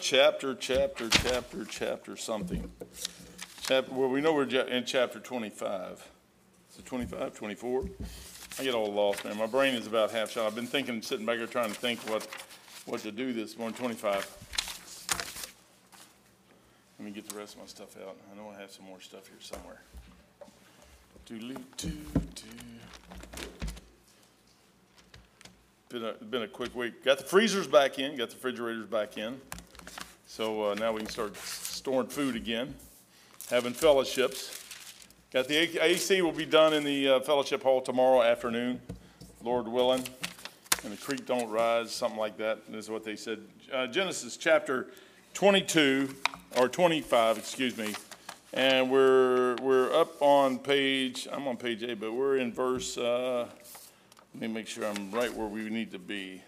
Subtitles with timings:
[0.00, 2.70] chapter, chapter, chapter, chapter something.
[3.60, 6.10] Chapter, well, we know we're in chapter 25.
[6.70, 7.84] Is it 25, 24?
[8.58, 9.36] I get all lost, man.
[9.36, 10.46] My brain is about half shot.
[10.46, 12.26] I've been thinking, sitting back here trying to think what,
[12.86, 13.76] what to do this morning.
[13.76, 14.36] 25.
[16.98, 18.16] Let me get the rest of my stuff out.
[18.32, 19.82] I know I have some more stuff here somewhere.
[25.90, 27.04] Been a, been a quick week.
[27.04, 29.38] Got the freezers back in, got the refrigerators back in.
[30.36, 32.74] So uh, now we can start storing food again,
[33.48, 34.62] having fellowships.
[35.32, 38.78] Got the A- AC will be done in the uh, fellowship hall tomorrow afternoon,
[39.42, 40.04] Lord willing.
[40.84, 42.58] And the creek don't rise, something like that.
[42.70, 43.38] is what they said.
[43.72, 44.88] Uh, Genesis chapter
[45.32, 46.14] 22
[46.58, 47.94] or 25, excuse me.
[48.52, 51.26] And we're we're up on page.
[51.32, 52.98] I'm on page eight, but we're in verse.
[52.98, 53.48] Uh,
[54.34, 56.42] let me make sure I'm right where we need to be.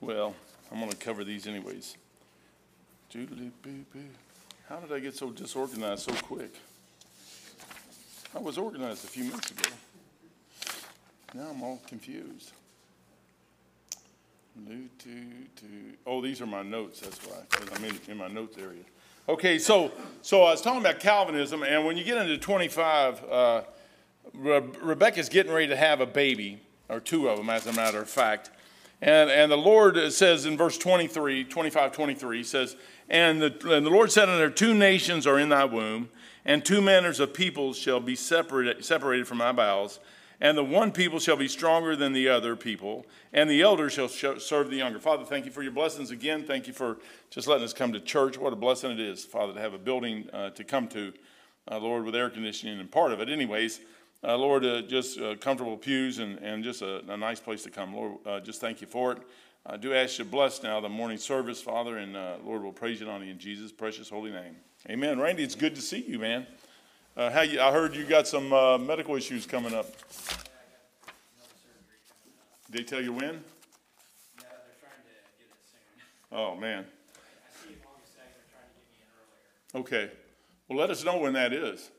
[0.00, 0.34] Well,
[0.74, 1.96] I'm going to cover these anyways.
[4.68, 6.52] How did I get so disorganized so quick?
[8.34, 9.70] I was organized a few minutes ago.
[11.32, 12.50] Now I'm all confused.
[16.04, 18.82] Oh, these are my notes, that's why, because I'm in, in my notes area.
[19.28, 23.62] Okay, so, so I was talking about Calvinism, and when you get into 25, uh,
[24.32, 28.00] Re- Rebecca's getting ready to have a baby, or two of them, as a matter
[28.00, 28.50] of fact.
[29.00, 32.76] And, and the Lord says in verse 23, 25, 23, he says,
[33.08, 36.08] and the, and the Lord said unto her, Two nations are in thy womb,
[36.44, 40.00] and two manners of peoples shall be separated, separated from thy bowels.
[40.40, 44.08] And the one people shall be stronger than the other people, and the elder shall
[44.08, 44.98] sh- serve the younger.
[44.98, 46.44] Father, thank you for your blessings again.
[46.44, 46.98] Thank you for
[47.30, 48.36] just letting us come to church.
[48.36, 51.12] What a blessing it is, Father, to have a building uh, to come to,
[51.70, 53.80] uh, Lord, with air conditioning and part of it, anyways.
[54.26, 57.70] Uh, Lord, uh, just uh, comfortable pews and, and just a, a nice place to
[57.70, 57.94] come.
[57.94, 59.18] Lord, uh, just thank you for it.
[59.66, 62.72] I do ask you to bless now the morning service, Father, and uh, Lord, we'll
[62.72, 64.56] praise you and honor you in Jesus' precious holy name.
[64.88, 65.20] Amen.
[65.20, 66.46] Randy, it's good to see you, man.
[67.14, 69.88] Uh, how you, I heard you got some uh, medical issues coming up.
[72.70, 73.26] Did they tell you when?
[73.26, 74.48] No, they're
[74.80, 76.38] trying to get it soon.
[76.38, 76.86] Oh, man.
[77.14, 79.04] I see August second, they're trying to get me
[79.74, 80.08] in earlier.
[80.08, 80.12] Okay.
[80.68, 81.90] Well, let us know when that is.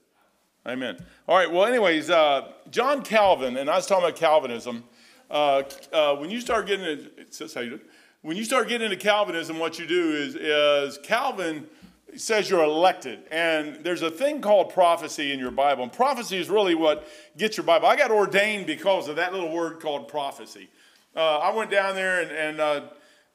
[0.67, 0.97] Amen.
[1.27, 1.51] All right.
[1.51, 4.83] Well, anyways, uh, John Calvin, and I was talking about Calvinism.
[5.29, 5.61] Uh,
[5.93, 7.79] uh, when you start getting into.
[8.23, 11.67] When you start getting into Calvinism, what you do is, is Calvin
[12.15, 16.49] says you're elected, and there's a thing called prophecy in your Bible, and prophecy is
[16.49, 17.87] really what gets your Bible.
[17.87, 20.69] I got ordained because of that little word called prophecy.
[21.15, 22.81] Uh, I went down there and, and uh,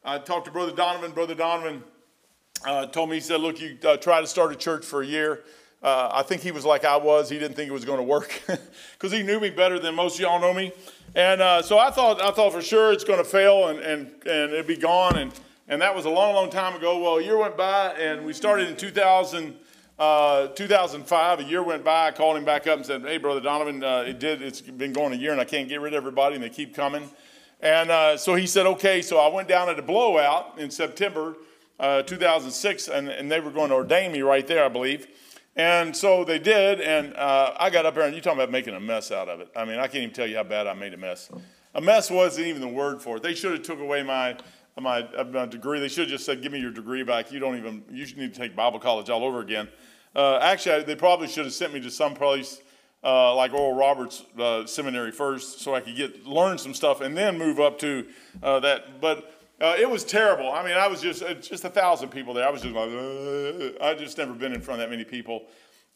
[0.04, 1.12] I talked to Brother Donovan.
[1.12, 1.84] Brother Donovan
[2.66, 5.44] uh, told me, he said, Look, you try to start a church for a year.
[5.82, 7.30] Uh, I think he was like I was.
[7.30, 8.42] He didn't think it was going to work
[8.92, 10.72] because he knew me better than most of y'all know me.
[11.14, 14.06] And uh, so I thought, I thought for sure it's going to fail and, and,
[14.26, 15.16] and it'd be gone.
[15.16, 15.32] And,
[15.68, 16.98] and that was a long, long time ago.
[16.98, 19.56] Well, a year went by and we started in 2000,
[19.98, 21.41] uh, 2005.
[21.41, 22.08] A year went by.
[22.08, 24.92] I called him back up and said, Hey, Brother Donovan, uh, it did, it's been
[24.92, 27.08] going a year and I can't get rid of everybody and they keep coming.
[27.60, 29.00] And uh, so he said, Okay.
[29.00, 31.36] So I went down at a blowout in September
[31.80, 35.08] uh, 2006 and, and they were going to ordain me right there, I believe.
[35.56, 38.75] And so they did, and uh, I got up there, and you're talking about making
[38.75, 39.49] a mess out of it.
[39.56, 41.28] I mean, I can't even tell you how bad I made a mess.
[41.75, 43.22] A mess wasn't even the word for it.
[43.22, 44.37] They should have took away my
[44.78, 45.78] my, my degree.
[45.81, 47.33] They should have just said, "Give me your degree back.
[47.33, 47.83] You don't even.
[47.91, 49.69] You need to take Bible college all over again."
[50.15, 52.60] Uh, actually, they probably should have sent me to some place
[53.03, 57.16] uh, like Oral Roberts uh, Seminary first, so I could get learn some stuff and
[57.16, 58.06] then move up to
[58.43, 59.00] uh, that.
[59.00, 60.50] But uh, it was terrible.
[60.50, 62.47] I mean, I was just uh, just a thousand people there.
[62.47, 65.47] I was just like, I just never been in front of that many people.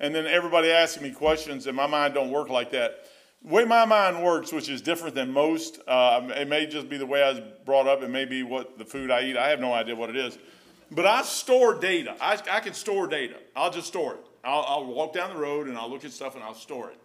[0.01, 3.07] And then everybody asking me questions, and my mind don't work like that.
[3.43, 6.97] The way my mind works, which is different than most, uh, it may just be
[6.97, 8.03] the way I was brought up.
[8.03, 9.37] It may be what the food I eat.
[9.37, 10.39] I have no idea what it is.
[10.91, 12.17] But I store data.
[12.21, 13.37] I, I can store data.
[13.55, 14.27] I'll just store it.
[14.45, 16.99] I'll, I'll walk down the road and I'll look at stuff and I'll store it.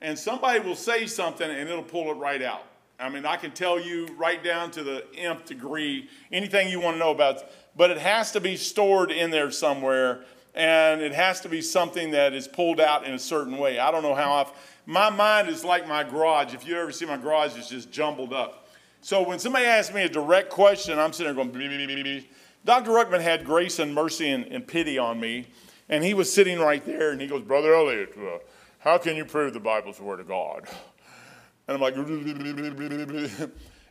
[0.00, 2.64] And somebody will say something and it'll pull it right out.
[3.00, 6.96] I mean, I can tell you right down to the nth degree anything you want
[6.96, 7.42] to know about,
[7.76, 10.24] but it has to be stored in there somewhere,
[10.54, 13.78] and it has to be something that is pulled out in a certain way.
[13.78, 14.52] I don't know how I've.
[14.84, 16.52] My mind is like my garage.
[16.52, 18.68] If you ever see my garage, it's just jumbled up.
[19.00, 22.24] So when somebody asks me a direct question, I'm sitting there going.
[22.66, 22.90] Dr.
[22.90, 25.46] Ruckman had grace and mercy and, and, pity on me,
[25.88, 28.38] and he was sitting right there, and he goes, "Brother Elliot, uh,
[28.80, 30.68] how can you prove the Bible's the Word of God?"
[31.70, 31.94] And I'm like,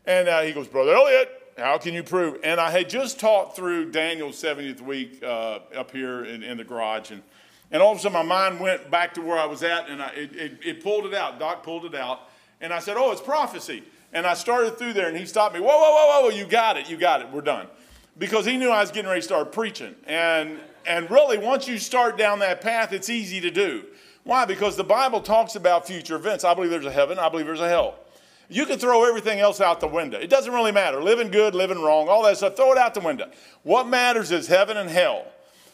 [0.06, 2.42] and uh, he goes, Brother Elliot, how can you prove?
[2.44, 6.66] And I had just taught through Daniel's 70th week uh, up here in, in, the
[6.66, 7.12] garage.
[7.12, 7.24] And,
[7.72, 10.02] and all of a sudden, my mind went back to where I was at, and
[10.02, 11.40] I, it, it, it, pulled it out.
[11.40, 12.20] Doc pulled it out.
[12.60, 13.82] And I said, Oh, it's prophecy.
[14.12, 15.62] And I started through there, and he stopped me.
[15.62, 17.68] Whoa, whoa, whoa, whoa, you got it, you got it, we're done.
[18.18, 19.96] Because he knew I was getting ready to start preaching.
[20.06, 23.86] And, and really, once you start down that path, it's easy to do.
[24.30, 24.46] Why?
[24.46, 26.44] Because the Bible talks about future events.
[26.44, 27.96] I believe there's a heaven, I believe there's a hell.
[28.48, 30.20] You can throw everything else out the window.
[30.20, 31.02] It doesn't really matter.
[31.02, 33.32] Living good, living wrong, all that stuff, throw it out the window.
[33.64, 35.26] What matters is heaven and hell.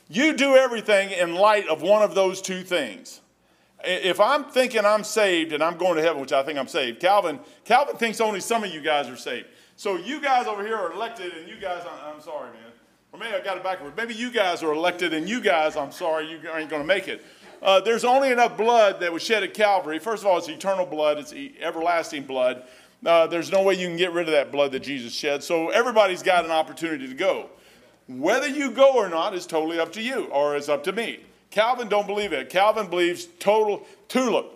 [0.07, 3.19] You do everything in light of one of those two things.
[3.83, 7.01] If I'm thinking I'm saved and I'm going to heaven, which I think I'm saved,
[7.01, 9.47] Calvin, Calvin thinks only some of you guys are saved.
[9.75, 12.71] So you guys over here are elected, and you guys, I'm sorry, man.
[13.11, 13.97] Or maybe I got it backwards.
[13.97, 17.09] Maybe you guys are elected, and you guys, I'm sorry, you ain't going to make
[17.09, 17.21] it.
[17.61, 19.99] Uh, there's only enough blood that was shed at Calvary.
[19.99, 22.63] First of all, it's eternal blood, it's everlasting blood.
[23.05, 25.43] Uh, there's no way you can get rid of that blood that Jesus shed.
[25.43, 27.49] So everybody's got an opportunity to go.
[28.07, 31.21] Whether you go or not is totally up to you, or it's up to me.
[31.49, 32.49] Calvin don't believe it.
[32.49, 34.51] Calvin believes total tulip.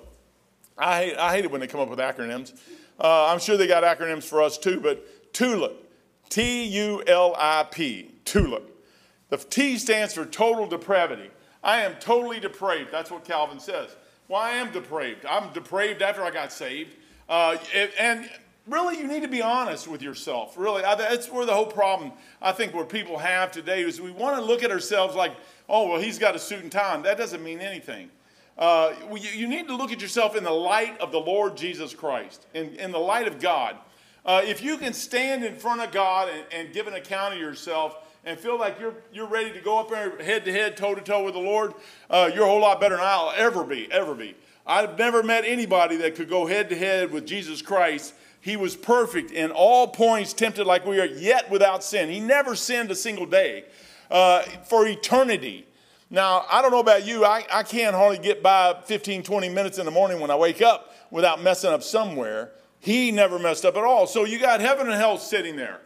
[0.78, 2.54] I hate, I hate it when they come up with acronyms.
[3.00, 5.90] Uh, I'm sure they got acronyms for us too, but tulip,
[6.30, 8.86] T U L I P, tulip.
[9.30, 11.30] The T stands for total depravity.
[11.64, 12.92] I am totally depraved.
[12.92, 13.96] That's what Calvin says.
[14.28, 15.26] Well, I am depraved.
[15.26, 16.96] I'm depraved after I got saved.
[17.28, 17.58] Uh,
[18.00, 18.30] and
[18.68, 20.58] really, you need to be honest with yourself.
[20.58, 24.38] Really, that's where the whole problem I think where people have today is we want
[24.38, 25.34] to look at ourselves like,
[25.68, 27.00] oh, well, he's got a suit and tie.
[27.02, 28.10] That doesn't mean anything.
[28.58, 31.94] Uh, you, you, need to look at yourself in the light of the Lord Jesus
[31.94, 33.78] Christ, in, in the light of God.
[34.26, 37.40] Uh, if you can stand in front of God and, and give an account of
[37.40, 37.96] yourself
[38.30, 41.02] and feel like you're, you're ready to go up there head to head, toe to
[41.02, 41.74] toe with the Lord,
[42.12, 44.36] uh, you're a whole lot better than I'll ever be, ever be.
[44.68, 48.14] I've never met anybody that could go head to head with Jesus Christ.
[48.40, 52.08] He was perfect in all points, tempted like we are, yet without sin.
[52.10, 53.66] He never sinned a single day
[54.12, 55.66] uh, for eternity.
[56.12, 59.80] Now, I don't know about you, I, I can't hardly get by 15, 20 minutes
[59.80, 62.52] in the morning when I wake up without messing up somewhere.
[62.80, 64.06] He never messed up at all.
[64.06, 65.82] So you got heaven and hell sitting there.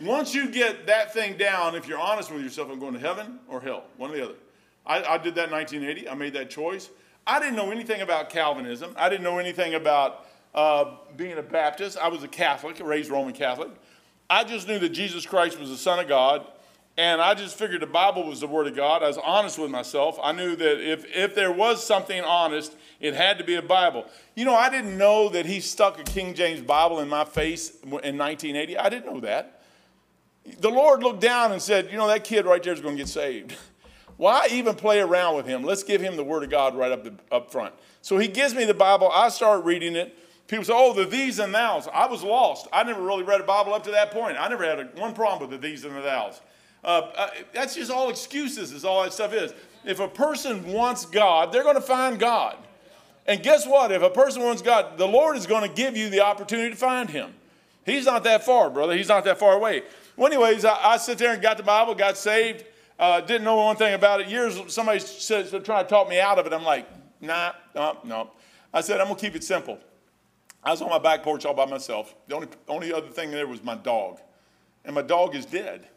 [0.00, 3.38] Once you get that thing down, if you're honest with yourself, I'm going to heaven
[3.48, 4.34] or hell, one or the other.
[4.86, 6.08] I, I did that in 1980.
[6.08, 6.88] I made that choice.
[7.26, 8.94] I didn't know anything about Calvinism.
[8.96, 11.98] I didn't know anything about uh, being a Baptist.
[11.98, 13.70] I was a Catholic, raised Roman Catholic.
[14.30, 16.46] I just knew that Jesus Christ was the Son of God,
[16.96, 19.02] and I just figured the Bible was the Word of God.
[19.02, 20.18] I was honest with myself.
[20.22, 24.06] I knew that if, if there was something honest, it had to be a Bible.
[24.34, 27.74] You know, I didn't know that he stuck a King James Bible in my face
[27.82, 28.78] in 1980.
[28.78, 29.59] I didn't know that
[30.58, 33.02] the Lord looked down and said, You know, that kid right there is going to
[33.02, 33.56] get saved.
[34.16, 35.62] Why even play around with him?
[35.62, 37.74] Let's give him the Word of God right up, the, up front.
[38.02, 39.10] So he gives me the Bible.
[39.12, 40.16] I start reading it.
[40.46, 41.88] People say, Oh, the these and thous.
[41.92, 42.66] I was lost.
[42.72, 44.36] I never really read a Bible up to that point.
[44.38, 46.40] I never had a, one problem with the these and the thous.
[46.82, 49.52] Uh, uh, that's just all excuses, is all that stuff is.
[49.84, 52.56] If a person wants God, they're going to find God.
[53.26, 53.92] And guess what?
[53.92, 56.76] If a person wants God, the Lord is going to give you the opportunity to
[56.76, 57.34] find him.
[57.84, 58.96] He's not that far, brother.
[58.96, 59.82] He's not that far away.
[60.20, 62.66] Well, anyways, I, I sit there and got the Bible, got saved.
[62.98, 64.28] Uh, didn't know one thing about it.
[64.28, 66.52] Years, somebody said, trying to talk me out of it.
[66.52, 66.86] I'm like,
[67.22, 68.30] nah, no, no.
[68.70, 69.78] I said, I'm going to keep it simple.
[70.62, 72.14] I was on my back porch all by myself.
[72.28, 74.20] The only, only other thing there was my dog.
[74.84, 75.88] And my dog is dead.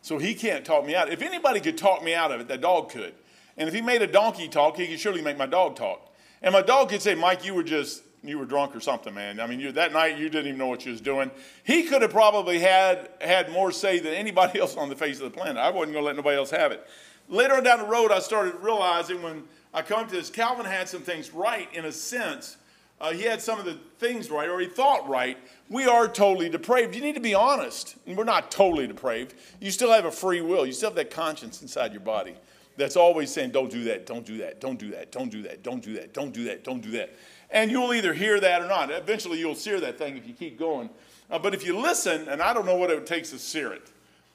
[0.00, 1.12] So he can't talk me out.
[1.12, 3.12] If anybody could talk me out of it, that dog could.
[3.58, 6.14] And if he made a donkey talk, he could surely make my dog talk.
[6.40, 9.40] And my dog could say, Mike, you were just you were drunk or something, man.
[9.40, 11.30] I mean, you, that night you didn't even know what you was doing.
[11.64, 15.24] He could have probably had had more say than anybody else on the face of
[15.24, 15.56] the planet.
[15.56, 16.86] I wasn't going to let nobody else have it.
[17.28, 20.88] Later on down the road, I started realizing when I come to this, Calvin had
[20.88, 22.56] some things right in a sense.
[23.00, 25.38] Uh, he had some of the things right, or he thought right.
[25.70, 26.94] We are totally depraved.
[26.94, 27.96] You need to be honest.
[28.06, 29.34] We're not totally depraved.
[29.60, 30.66] You still have a free will.
[30.66, 32.34] You still have that conscience inside your body
[32.76, 34.06] that's always saying, "Don't do that.
[34.06, 34.60] Don't do that.
[34.60, 35.12] Don't do that.
[35.12, 35.62] Don't do that.
[35.62, 36.12] Don't do that.
[36.12, 36.64] Don't do that.
[36.64, 37.14] Don't do that."
[37.50, 38.90] And you'll either hear that or not.
[38.90, 40.88] Eventually, you'll sear that thing if you keep going.
[41.30, 43.90] Uh, but if you listen, and I don't know what it takes to sear it,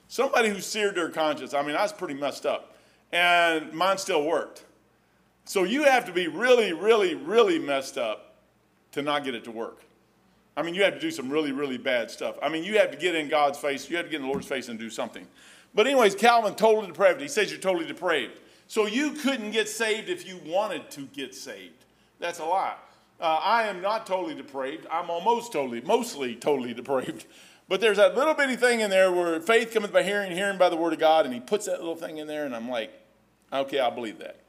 [0.08, 2.76] somebody who seared their conscience, I mean, I was pretty messed up,
[3.12, 4.64] and mine still worked.
[5.46, 8.36] So you have to be really, really, really messed up
[8.94, 9.82] to not get it to work.
[10.58, 12.36] I mean, you have to do some really, really bad stuff.
[12.42, 14.32] I mean, you have to get in God's face, you have to get in the
[14.32, 15.28] Lord's face and do something.
[15.74, 17.20] But, anyways, Calvin, totally depraved.
[17.20, 18.40] He says you're totally depraved.
[18.68, 21.84] So you couldn't get saved if you wanted to get saved.
[22.20, 22.76] That's a lie.
[23.20, 24.86] Uh, I am not totally depraved.
[24.92, 27.26] I'm almost totally, mostly totally depraved.
[27.68, 30.70] But there's that little bitty thing in there where faith comes by hearing, hearing by
[30.70, 32.94] the word of God, and he puts that little thing in there, and I'm like,
[33.52, 34.40] okay, I believe that.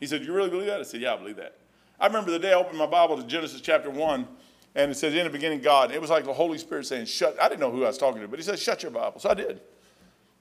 [0.00, 0.80] He said, You really believe that?
[0.80, 1.56] I said, Yeah, I believe that.
[2.00, 4.26] I remember the day I opened my Bible to Genesis chapter 1,
[4.74, 5.92] and it says, In the beginning, God.
[5.92, 7.40] It was like the Holy Spirit saying, Shut.
[7.40, 9.20] I didn't know who I was talking to, but he said, Shut your Bible.
[9.20, 9.60] So I did.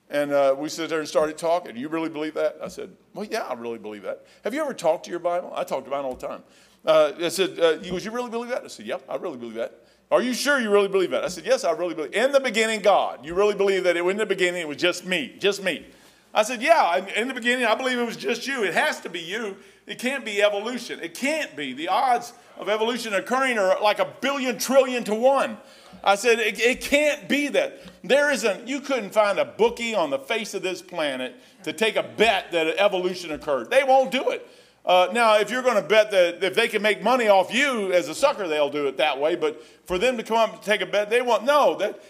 [0.09, 1.75] And uh, we sat there and started talking.
[1.77, 2.57] You really believe that?
[2.63, 4.25] I said, Well, yeah, I really believe that.
[4.43, 5.53] Have you ever talked to your Bible?
[5.55, 6.43] I talk to mine all the time.
[6.85, 8.63] Uh, I said, uh, you, you really believe that?
[8.63, 9.83] I said, yep, I really believe that.
[10.13, 11.23] Are you sure you really believe that?
[11.23, 12.13] I said, Yes, I really believe.
[12.13, 13.25] In the beginning, God.
[13.25, 15.87] You really believe that it, in the beginning it was just me, just me.
[16.35, 18.63] I said, Yeah, in the beginning, I believe it was just you.
[18.63, 19.57] It has to be you.
[19.87, 20.99] It can't be evolution.
[21.01, 21.73] It can't be.
[21.73, 25.57] The odds of evolution occurring are like a billion trillion to one.
[26.03, 27.79] I said, it, it, can't be that.
[28.03, 31.95] There isn't, you couldn't find a bookie on the face of this planet to take
[31.95, 33.71] a bet that evolution occurred.
[33.71, 34.47] They won't do it.
[34.85, 37.93] Uh, now, if you're going to bet that if they can make money off you
[37.93, 39.35] as a sucker, they'll do it that way.
[39.35, 41.45] But for them to come up and take a bet, they won't.
[41.45, 42.03] No, that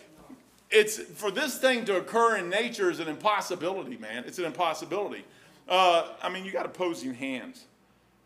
[0.72, 4.24] it's for this thing to occur in nature is an impossibility, man.
[4.25, 5.24] It's an impossibility.
[5.70, 7.65] Uh, I mean, you got opposing hands.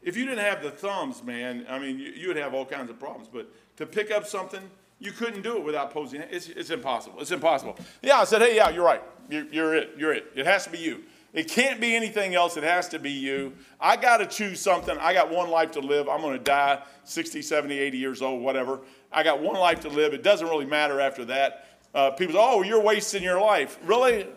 [0.01, 2.89] If you didn't have the thumbs, man, I mean, you, you would have all kinds
[2.89, 3.27] of problems.
[3.31, 4.61] But to pick up something,
[4.99, 6.13] you couldn't do it without hands.
[6.31, 7.19] It's, it's impossible.
[7.19, 7.77] It's impossible.
[8.01, 9.03] Yeah, I said, hey, yeah, you're right.
[9.29, 9.91] You're, you're it.
[9.97, 10.31] You're it.
[10.35, 11.03] It has to be you.
[11.33, 12.57] It can't be anything else.
[12.57, 13.53] It has to be you.
[13.79, 14.97] I got to choose something.
[14.97, 16.07] I got one life to live.
[16.07, 18.79] I'm going to die 60, 70, 80 years old, whatever.
[19.11, 20.13] I got one life to live.
[20.13, 21.67] It doesn't really matter after that.
[21.93, 23.77] Uh, people say, oh, you're wasting your life.
[23.83, 24.27] Really?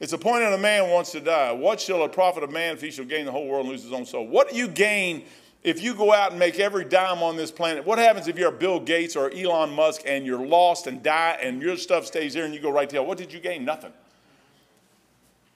[0.00, 1.52] It's appointed a man wants to die.
[1.52, 3.82] What shall it profit a man if he shall gain the whole world and lose
[3.82, 4.26] his own soul?
[4.26, 5.24] What do you gain
[5.62, 7.84] if you go out and make every dime on this planet?
[7.84, 11.60] What happens if you're Bill Gates or Elon Musk and you're lost and die and
[11.60, 13.06] your stuff stays here and you go right to hell?
[13.06, 13.64] What did you gain?
[13.64, 13.92] Nothing.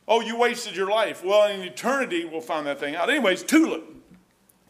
[0.07, 1.25] Oh, you wasted your life.
[1.25, 3.09] Well, in eternity, we'll find that thing out.
[3.09, 3.83] Anyways, tulip.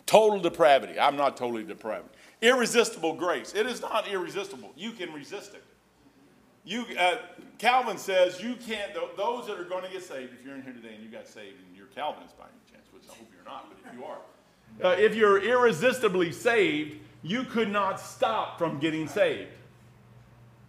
[0.07, 0.99] Total depravity.
[1.00, 2.09] I'm not totally depraved.
[2.41, 3.55] Irresistible grace.
[3.55, 4.73] It is not irresistible.
[4.76, 5.64] You can resist it.
[6.64, 7.17] You, uh,
[7.59, 10.73] Calvin says you can't, those that are going to get saved, if you're in here
[10.73, 13.45] today and you got saved and you're Calvinist by any chance, which I hope you're
[13.45, 14.19] not, but if you are,
[14.83, 19.50] uh, if you're irresistibly saved, you could not stop from getting saved.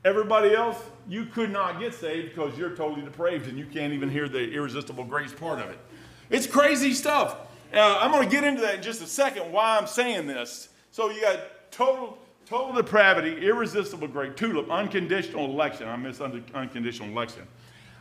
[0.06, 0.78] Everybody else,
[1.10, 4.52] you could not get saved because you're totally depraved and you can't even hear the
[4.52, 5.80] irresistible grace part of it.
[6.30, 7.36] It's crazy stuff.
[7.74, 10.70] Uh, I'm going to get into that in just a second why I'm saying this.
[10.92, 11.40] So you got
[11.72, 15.88] total total depravity, irresistible grace, tulip, unconditional election.
[15.88, 17.42] I miss unconditional election.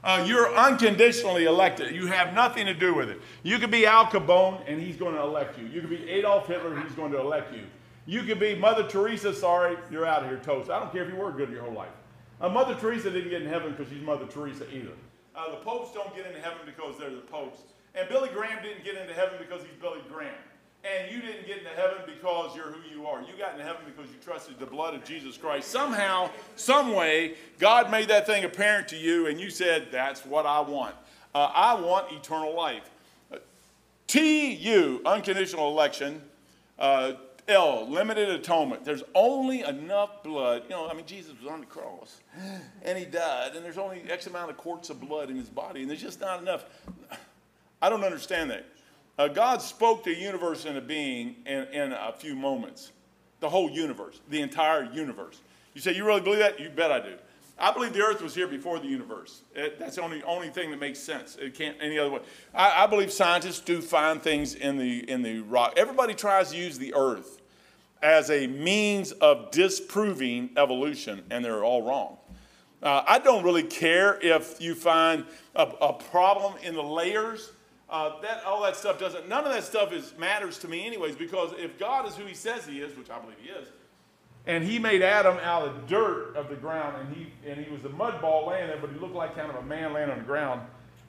[0.02, 1.94] Uh, you're unconditionally elected.
[1.94, 3.18] You have nothing to do with it.
[3.42, 5.66] You could be Al Capone and he's going to elect you.
[5.68, 7.64] You could be Adolf Hitler, he's going to elect you.
[8.06, 10.70] You could be Mother Teresa, sorry, you're out of here, toast.
[10.70, 11.92] I don't care if you were good your whole life.
[12.40, 14.92] Uh, Mother Teresa didn't get in heaven because she's Mother Teresa either.
[15.34, 17.61] Uh, the popes don't get into heaven because they're the popes.
[17.94, 20.34] And Billy Graham didn't get into heaven because he's Billy Graham.
[20.84, 23.23] And you didn't get into heaven because you're who you are.
[23.23, 25.68] You got into heaven because you trusted the blood of Jesus Christ.
[25.68, 30.44] Somehow, some way, God made that thing apparent to you, and you said, That's what
[30.44, 30.94] I want.
[31.34, 32.90] Uh, I want eternal life.
[33.32, 33.38] Uh,
[34.06, 36.20] T U, unconditional election.
[36.78, 37.12] Uh,
[37.48, 38.84] L, limited atonement.
[38.84, 40.62] There's only enough blood.
[40.64, 42.20] You know, I mean, Jesus was on the cross
[42.82, 45.82] and he died, and there's only X amount of quarts of blood in his body,
[45.82, 46.64] and there's just not enough.
[47.82, 48.64] I don't understand that.
[49.18, 52.92] Uh, God spoke the universe into being in, in a few moments.
[53.40, 55.40] The whole universe, the entire universe.
[55.74, 56.58] You say, You really believe that?
[56.58, 57.14] You bet I do.
[57.58, 59.42] I believe the earth was here before the universe.
[59.54, 61.37] It, that's the only, only thing that makes sense.
[61.37, 62.20] It can't any other way.
[62.52, 65.75] I, I, believe scientists do find things in the, in the rock.
[65.76, 67.40] Everybody tries to use the earth
[68.02, 72.18] as a means of disproving evolution, and they're all wrong.
[72.82, 77.52] Uh, I don't really care if you find a, a problem in the layers.
[77.88, 79.28] Uh, that all that stuff doesn't.
[79.28, 81.16] None of that stuff is matters to me, anyways.
[81.16, 83.68] Because if God is who He says He is, which I believe He is,
[84.46, 87.84] and he made Adam out of dirt of the ground, and he, and he was
[87.84, 90.18] a mud ball laying there, but he looked like kind of a man laying on
[90.18, 90.60] the ground.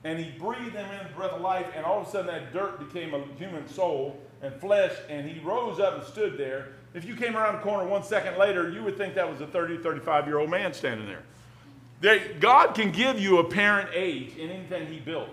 [0.05, 2.53] And he breathed him in the breath of life, and all of a sudden that
[2.53, 6.69] dirt became a human soul and flesh, and he rose up and stood there.
[6.93, 9.47] If you came around the corner one second later, you would think that was a
[9.47, 11.23] 30, 35 year old man standing there.
[11.99, 12.21] there.
[12.39, 15.29] God can give you a parent age in anything he built.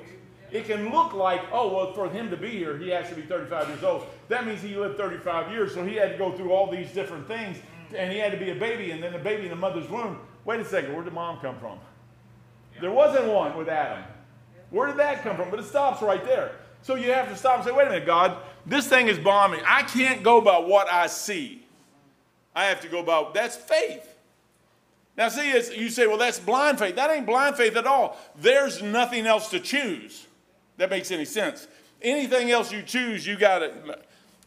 [0.51, 3.23] It can look like, oh, well, for him to be here, he has to be
[3.23, 4.07] 35 years old.
[4.29, 7.27] That means he lived 35 years, so he had to go through all these different
[7.27, 7.59] things
[7.95, 10.19] and he had to be a baby, and then a baby in the mother's womb.
[10.45, 11.79] Wait a second, where did mom come from?
[12.81, 14.03] There wasn't one with Adam.
[14.71, 15.51] Where did that come from?
[15.51, 16.53] But it stops right there.
[16.83, 19.61] So you have to stop and say, wait a minute, God, this thing is bombing.
[19.67, 21.65] I can't go by what I see.
[22.55, 24.09] I have to go by that's faith.
[25.17, 26.97] Now, see, you say, well, that's blind faith.
[26.97, 28.17] That ain't blind faith at all.
[28.37, 30.27] There's nothing else to choose.
[30.79, 31.69] That makes any sense.
[32.01, 33.99] Anything else you choose, you got to.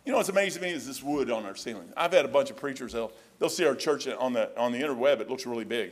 [0.06, 1.88] You know what's amazing to me is this wood on our ceiling.
[1.96, 4.82] I've had a bunch of preachers, they'll, they'll see our church on the, on the
[4.82, 5.92] interweb, it looks really big.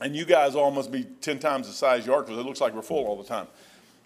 [0.00, 2.60] And you guys all must be 10 times the size you are because it looks
[2.60, 3.48] like we're full all the time.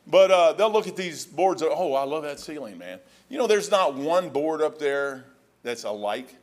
[0.07, 2.99] But uh, they'll look at these boards, and, oh, I love that ceiling, man.
[3.29, 5.27] You know, there's not one board up there
[5.63, 6.35] that's alike.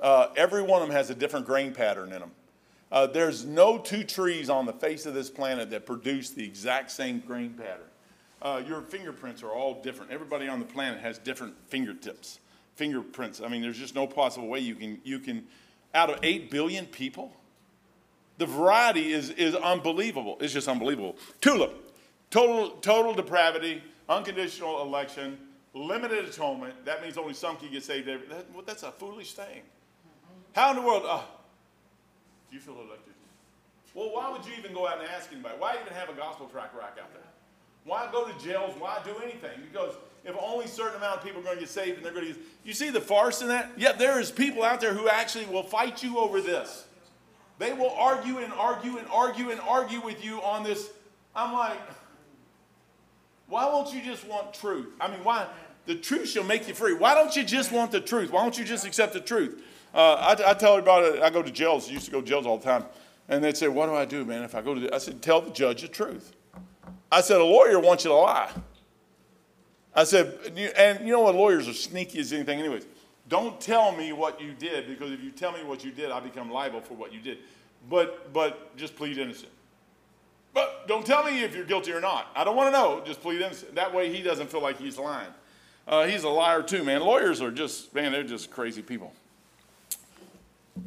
[0.00, 2.30] Uh, every one of them has a different grain pattern in them.
[2.90, 6.90] Uh, there's no two trees on the face of this planet that produce the exact
[6.90, 7.86] same grain pattern.
[8.42, 10.10] Uh, your fingerprints are all different.
[10.10, 12.40] Everybody on the planet has different fingertips
[12.76, 13.40] fingerprints.
[13.40, 15.46] I mean, there's just no possible way you can you can
[15.94, 17.32] out of 8 billion people?
[18.38, 20.38] The variety is, is unbelievable.
[20.40, 21.16] It's just unbelievable.
[21.40, 21.92] Tulip,
[22.30, 25.38] total, total depravity, unconditional election,
[25.74, 26.84] limited atonement.
[26.84, 28.08] That means only some can get saved.
[28.08, 29.62] Every, that, well, that's a foolish thing.
[30.54, 31.02] How in the world?
[31.06, 31.20] Uh,
[32.50, 33.14] do you feel elected?
[33.94, 35.56] Well, why would you even go out and ask anybody?
[35.58, 37.22] Why even have a gospel track rack out there?
[37.84, 38.74] Why go to jails?
[38.78, 39.60] Why do anything?
[39.70, 39.94] Because
[40.60, 42.42] only certain amount of people are going to get saved and they're going to get.
[42.64, 43.70] You see the farce in that?
[43.76, 46.84] Yet there is people out there who actually will fight you over this.
[47.58, 50.90] They will argue and argue and argue and argue with you on this.
[51.34, 51.78] I'm like,
[53.48, 54.88] why won't you just want truth?
[55.00, 55.46] I mean, why?
[55.86, 56.94] The truth shall make you free.
[56.94, 58.30] Why don't you just want the truth?
[58.30, 59.62] Why don't you just accept the truth?
[59.94, 61.88] Uh, I, I, tell everybody, I go to jails.
[61.88, 62.84] I used to go to jails all the time.
[63.28, 64.94] And they'd say, What do I do, man, if I go to the.
[64.94, 66.32] I said, Tell the judge the truth.
[67.10, 68.50] I said, A lawyer wants you to lie.
[69.94, 70.38] I said,
[70.76, 71.34] and you know what?
[71.34, 72.86] Lawyers are sneaky as anything, anyways.
[73.28, 76.20] Don't tell me what you did because if you tell me what you did, I
[76.20, 77.38] become liable for what you did.
[77.88, 79.50] But, but just plead innocent.
[80.52, 82.26] But don't tell me if you're guilty or not.
[82.34, 83.02] I don't want to know.
[83.04, 83.74] Just plead innocent.
[83.76, 85.28] That way he doesn't feel like he's lying.
[85.86, 87.00] Uh, he's a liar too, man.
[87.00, 89.12] Lawyers are just, man, they're just crazy people.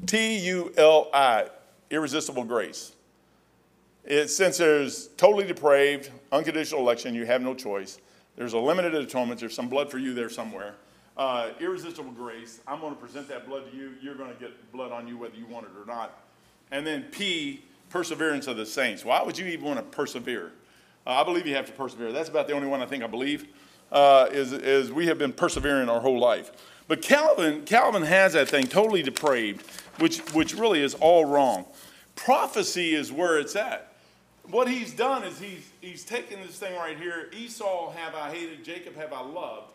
[0.06, 1.48] T U L I,
[1.90, 2.94] irresistible grace.
[4.06, 8.00] It, since there's totally depraved, unconditional election, you have no choice.
[8.36, 9.40] There's a limited atonement.
[9.40, 10.76] There's some blood for you there somewhere.
[11.16, 12.60] Uh, irresistible grace.
[12.68, 13.94] I'm going to present that blood to you.
[14.02, 16.20] You're going to get blood on you whether you want it or not.
[16.72, 19.06] And then P, perseverance of the saints.
[19.06, 20.52] Why would you even want to persevere?
[21.06, 22.12] Uh, I believe you have to persevere.
[22.12, 23.46] That's about the only one I think I believe.
[23.92, 26.52] Uh, is, is we have been persevering our whole life.
[26.88, 29.68] But Calvin, Calvin has that thing totally depraved,
[30.00, 31.66] which, which really is all wrong.
[32.16, 33.93] Prophecy is where it's at
[34.50, 38.64] what he's done is he's, he's taken this thing right here Esau have I hated,
[38.64, 39.74] Jacob have I loved.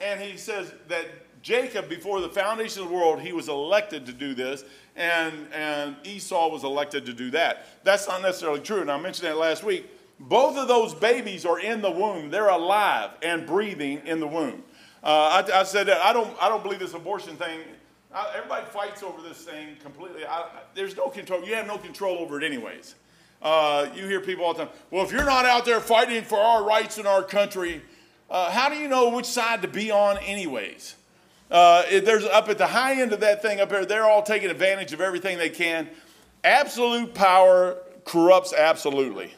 [0.00, 1.06] And he says that
[1.42, 4.64] Jacob, before the foundation of the world, he was elected to do this,
[4.96, 7.66] and, and Esau was elected to do that.
[7.82, 9.88] That's not necessarily true, and I mentioned that last week.
[10.18, 12.30] Both of those babies are in the womb.
[12.30, 14.62] They're alive and breathing in the womb.
[15.02, 17.60] Uh, I, I, said that I don't, I don't believe this abortion thing.
[18.12, 20.26] I, everybody fights over this thing completely.
[20.26, 21.42] I, there's no control.
[21.42, 22.96] You have no control over it, anyways.
[23.42, 26.38] Uh, you hear people all the time, well, if you're not out there fighting for
[26.38, 27.80] our rights in our country,
[28.28, 30.94] uh, how do you know which side to be on, anyways?
[31.50, 34.50] Uh, there's up at the high end of that thing up there, they're all taking
[34.50, 35.88] advantage of everything they can.
[36.44, 39.24] Absolute power corrupts absolutely.
[39.24, 39.34] Amen.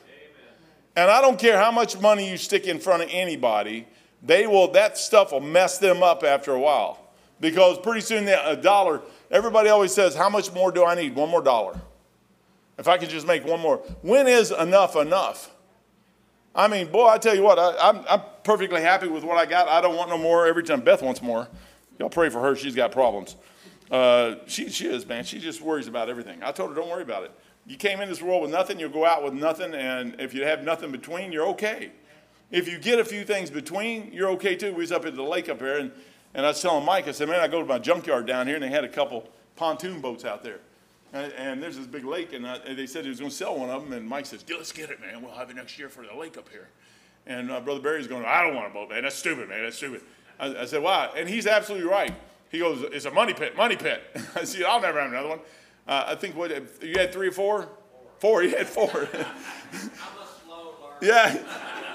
[0.96, 3.86] And I don't care how much money you stick in front of anybody,
[4.22, 6.98] they will, that stuff will mess them up after a while.
[7.40, 11.16] Because pretty soon a dollar, everybody always says, How much more do I need?
[11.16, 11.80] One more dollar.
[12.78, 13.78] If I could just make one more.
[14.02, 15.50] When is enough enough?
[16.54, 19.38] I mean, boy, I tell you what, I, am I'm, I'm perfectly happy with what
[19.38, 19.68] I got.
[19.68, 21.48] I don't want no more every time Beth wants more.
[21.98, 22.56] Y'all pray for her.
[22.56, 23.36] She's got problems.
[23.90, 25.24] Uh, she, she is, man.
[25.24, 26.42] She just worries about everything.
[26.42, 27.32] I told her, don't worry about it.
[27.66, 30.44] You came in this world with nothing, you'll go out with nothing, and if you
[30.44, 31.92] have nothing between, you're okay.
[32.50, 34.72] If you get a few things between, you're okay too.
[34.72, 35.92] We was up at the lake up here, and,
[36.34, 38.56] and I was telling Mike, I said, man, I go to my junkyard down here,
[38.56, 40.58] and they had a couple pontoon boats out there.
[41.12, 43.36] And, and there's this big lake, and, I, and they said he was going to
[43.36, 43.92] sell one of them.
[43.92, 45.22] And Mike says, let's get it, man.
[45.22, 46.68] We'll have it next year for the lake up here.
[47.26, 49.02] And uh, Brother Barry's going, I don't want a boat, man.
[49.02, 49.62] That's stupid, man.
[49.62, 50.02] That's stupid.
[50.40, 51.10] I, I said, why?
[51.16, 52.12] And he's absolutely right.
[52.50, 54.02] He goes, it's a money pit, money pit.
[54.34, 55.40] I said, I'll never have another one.
[55.86, 56.50] Uh, I think what
[56.82, 57.68] you had three or four?
[58.18, 58.42] Four.
[58.42, 59.08] You had four.
[61.02, 61.38] yeah.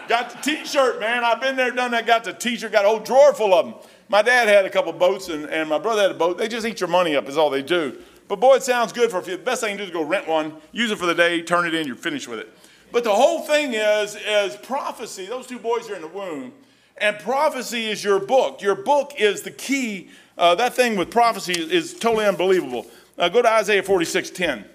[0.08, 1.23] Got the T-shirt, man.
[1.23, 2.06] I've been there, done that.
[2.06, 2.71] Got the T-shirt.
[2.71, 3.75] Got a whole drawer full of them.
[4.10, 6.38] My dad had a couple boats, and, and my brother had a boat.
[6.38, 7.27] They just eat your money up.
[7.27, 7.97] Is all they do.
[8.28, 9.38] But boy, it sounds good for a few.
[9.38, 11.66] The best thing to do is go rent one, use it for the day, turn
[11.66, 12.58] it in, you're finished with it.
[12.92, 15.26] But the whole thing is, is prophecy.
[15.26, 16.54] Those two boys are in the womb,
[16.98, 18.62] and prophecy is your book.
[18.62, 20.10] Your book is the key.
[20.38, 22.86] Uh, that thing with prophecy is, totally unbelievable.
[23.18, 24.66] Uh, go to Isaiah 46 10.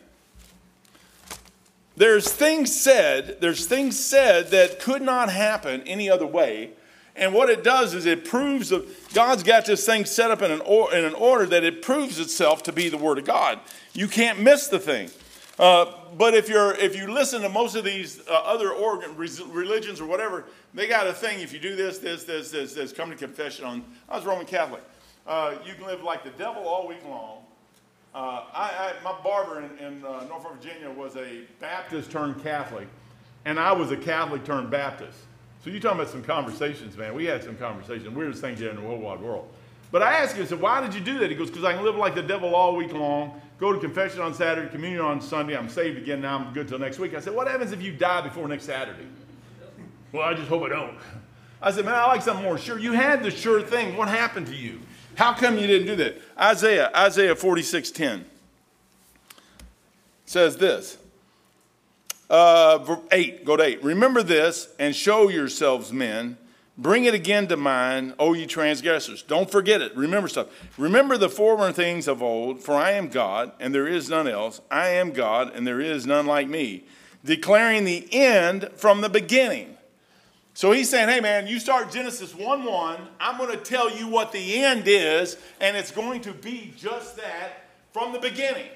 [1.94, 6.70] There's things said, there's things said that could not happen any other way
[7.14, 10.50] and what it does is it proves that God's got this thing set up in
[10.50, 13.60] an, or, in an order that it proves itself to be the Word of God.
[13.92, 15.10] You can't miss the thing.
[15.58, 20.00] Uh, but if you're if you listen to most of these uh, other organ, religions
[20.00, 21.40] or whatever, they got a thing.
[21.40, 23.84] If you do this, this, this, this, this, come to confession on.
[24.08, 24.82] I was Roman Catholic.
[25.26, 27.44] Uh, you can live like the devil all week long.
[28.14, 32.88] Uh, I, I, my barber in, in uh, Norfolk, Virginia, was a Baptist turned Catholic,
[33.44, 35.18] and I was a Catholic turned Baptist.
[35.62, 37.14] So you're talking about some conversations, man.
[37.14, 38.08] We had some conversations.
[38.08, 39.48] Weirdest thing here in the whole wide world.
[39.92, 41.30] But I asked him, I said, why did you do that?
[41.30, 44.20] He goes, because I can live like the devil all week long, go to confession
[44.20, 45.56] on Saturday, communion on Sunday.
[45.56, 46.38] I'm saved again now.
[46.38, 47.14] I'm good till next week.
[47.14, 49.06] I said, what happens if you die before next Saturday?
[50.10, 50.98] Well, I just hope I don't.
[51.60, 52.78] I said, man, I like something more sure.
[52.78, 53.96] You had the sure thing.
[53.96, 54.80] What happened to you?
[55.14, 56.20] How come you didn't do that?
[56.38, 58.24] Isaiah, Isaiah 46, 10.
[60.24, 60.98] says this.
[62.32, 63.84] Uh, 8, go to 8.
[63.84, 66.38] Remember this and show yourselves men.
[66.78, 69.22] Bring it again to mind, O ye transgressors.
[69.22, 69.94] Don't forget it.
[69.94, 70.46] Remember stuff.
[70.78, 74.62] Remember the former things of old, for I am God, and there is none else.
[74.70, 76.84] I am God, and there is none like me.
[77.22, 79.76] Declaring the end from the beginning.
[80.54, 84.08] So he's saying, hey man, you start Genesis 1 1, I'm going to tell you
[84.08, 88.68] what the end is, and it's going to be just that from the beginning.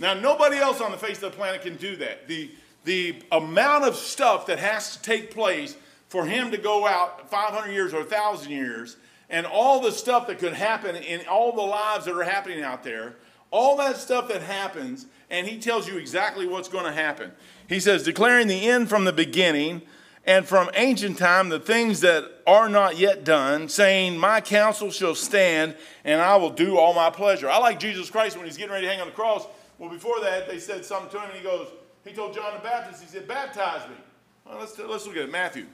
[0.00, 2.28] Now, nobody else on the face of the planet can do that.
[2.28, 2.50] The,
[2.84, 5.76] the amount of stuff that has to take place
[6.08, 8.96] for him to go out 500 years or 1,000 years,
[9.28, 12.82] and all the stuff that could happen in all the lives that are happening out
[12.82, 13.16] there,
[13.50, 17.32] all that stuff that happens, and he tells you exactly what's going to happen.
[17.68, 19.82] He says, declaring the end from the beginning,
[20.28, 25.14] and from ancient time the things that are not yet done, saying, My counsel shall
[25.14, 27.48] stand, and I will do all my pleasure.
[27.48, 29.46] I like Jesus Christ when he's getting ready to hang on the cross.
[29.78, 31.68] Well, before that, they said something to him, and he goes,
[32.08, 33.96] He told John the Baptist, He said, Baptize me.
[34.46, 35.30] Well, let's, let's look at it.
[35.30, 35.66] Matthew.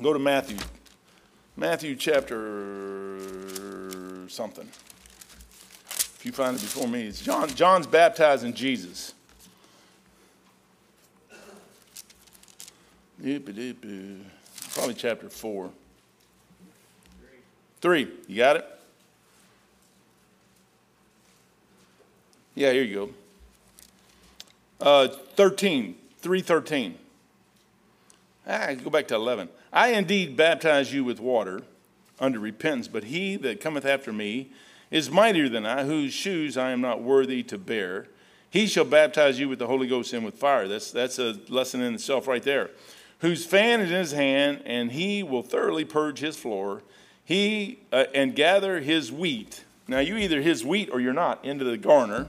[0.00, 0.56] Go to Matthew.
[1.56, 3.18] Matthew chapter
[4.28, 4.68] something.
[5.90, 7.48] If you find it before me, it's John.
[7.48, 9.14] John's baptizing Jesus.
[13.18, 15.70] Probably chapter four.
[17.80, 18.08] Three.
[18.28, 18.66] You got it?
[22.54, 23.10] Yeah, here you go.
[24.82, 25.94] Uh, 13.
[26.18, 26.98] 313.
[28.48, 29.48] Ah, go back to 11.
[29.72, 31.62] I indeed baptize you with water
[32.18, 34.50] under repentance, but he that cometh after me
[34.90, 38.08] is mightier than I, whose shoes I am not worthy to bear.
[38.50, 40.66] He shall baptize you with the Holy Ghost and with fire.
[40.66, 42.70] That's, that's a lesson in itself right there.
[43.20, 46.82] Whose fan is in his hand, and he will thoroughly purge his floor,
[47.24, 49.64] he uh, and gather his wheat.
[49.86, 52.28] Now you either his wheat or you're not into the garner,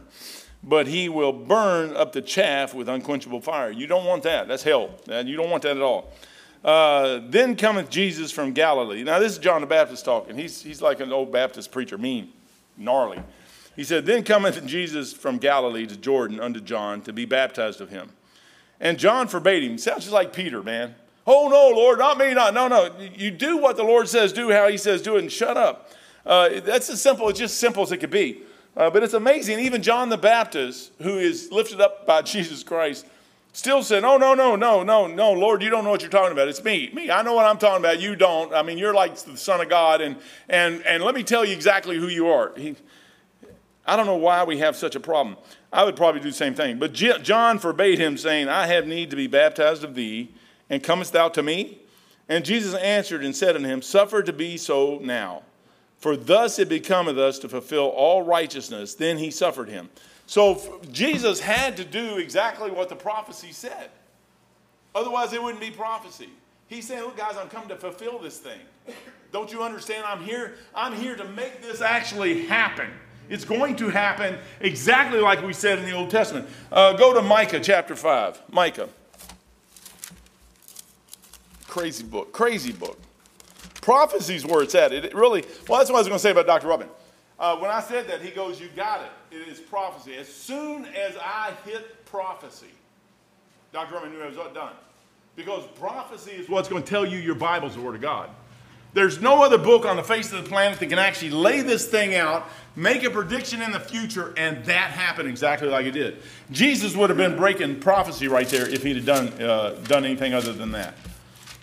[0.63, 3.69] but he will burn up the chaff with unquenchable fire.
[3.69, 4.47] You don't want that.
[4.47, 4.91] That's hell.
[5.07, 6.11] You don't want that at all.
[6.63, 9.03] Uh, then cometh Jesus from Galilee.
[9.03, 10.37] Now, this is John the Baptist talking.
[10.37, 12.31] He's, he's like an old Baptist preacher, mean,
[12.77, 13.21] gnarly.
[13.75, 17.89] He said, Then cometh Jesus from Galilee to Jordan unto John to be baptized of
[17.89, 18.11] him.
[18.79, 19.77] And John forbade him.
[19.77, 20.95] Sounds just like Peter, man.
[21.27, 22.53] Oh, no, Lord, not me, not.
[22.53, 22.91] No, no.
[23.15, 25.91] You do what the Lord says do, how he says do it, and shut up.
[26.25, 28.41] Uh, that's as simple, it's just simple as it could be.
[28.75, 29.59] Uh, but it's amazing.
[29.59, 33.05] Even John the Baptist, who is lifted up by Jesus Christ,
[33.53, 36.31] still said, Oh, no, no, no, no, no, Lord, you don't know what you're talking
[36.31, 36.47] about.
[36.47, 36.89] It's me.
[36.93, 37.11] Me.
[37.11, 38.01] I know what I'm talking about.
[38.01, 38.53] You don't.
[38.53, 40.17] I mean, you're like the Son of God, and,
[40.49, 42.51] and, and let me tell you exactly who you are.
[42.57, 42.75] He,
[43.85, 45.37] I don't know why we have such a problem.
[45.71, 46.79] I would probably do the same thing.
[46.79, 50.33] But John forbade him, saying, I have need to be baptized of thee,
[50.69, 51.79] and comest thou to me?
[52.29, 55.43] And Jesus answered and said unto him, Suffer to be so now.
[56.03, 58.93] For thus it becometh us to fulfill all righteousness.
[58.93, 59.89] Then he suffered him.
[60.25, 63.89] So Jesus had to do exactly what the prophecy said.
[64.93, 66.27] Otherwise, it wouldn't be prophecy.
[66.67, 68.59] He's saying, look, guys, I'm coming to fulfill this thing.
[69.31, 70.03] Don't you understand?
[70.05, 72.89] I'm here, I'm here to make this actually happen.
[73.29, 76.49] It's going to happen exactly like we said in the Old Testament.
[76.69, 78.41] Uh, go to Micah chapter 5.
[78.51, 78.89] Micah.
[81.65, 82.33] Crazy book.
[82.33, 82.99] Crazy book.
[83.83, 84.93] Prophecy's where it's at.
[84.93, 86.67] It really, well, that's what I was going to say about Dr.
[86.67, 86.87] Ruckman.
[87.37, 89.35] Uh, when I said that, he goes, You got it.
[89.35, 90.15] It is prophecy.
[90.15, 92.71] As soon as I hit prophecy,
[93.73, 93.95] Dr.
[93.95, 94.71] Ruckman knew I was done.
[95.35, 98.29] Because prophecy is what's going to tell you your Bible's the Word of God.
[98.93, 101.85] There's no other book on the face of the planet that can actually lay this
[101.85, 106.21] thing out, make a prediction in the future, and that happen exactly like it did.
[106.51, 110.33] Jesus would have been breaking prophecy right there if he'd have done, uh, done anything
[110.33, 110.93] other than that.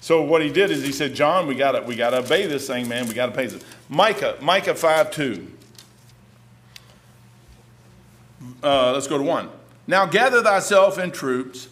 [0.00, 2.88] So what he did is he said, John, we got we to obey this thing,
[2.88, 3.06] man.
[3.06, 3.62] We got to pay this.
[3.88, 5.46] Micah, Micah 5 2.
[8.62, 9.50] Uh, let's go to 1.
[9.86, 11.68] Now gather thyself in troops,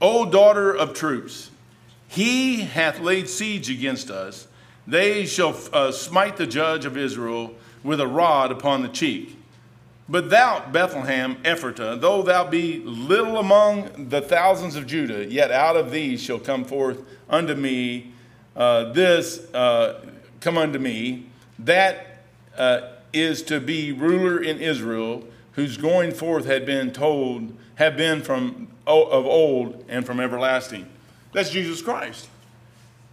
[0.00, 1.50] O daughter of troops.
[2.08, 4.46] He hath laid siege against us.
[4.86, 9.35] They shall uh, smite the judge of Israel with a rod upon the cheek.
[10.08, 15.76] But thou, Bethlehem, Ephratah, though thou be little among the thousands of Judah, yet out
[15.76, 18.12] of thee shall come forth unto me
[18.54, 20.00] uh, this, uh,
[20.40, 21.26] come unto me,
[21.58, 22.22] that
[22.56, 28.22] uh, is to be ruler in Israel, whose going forth had been told, have been
[28.22, 30.86] from of old and from everlasting.
[31.32, 32.28] That's Jesus Christ.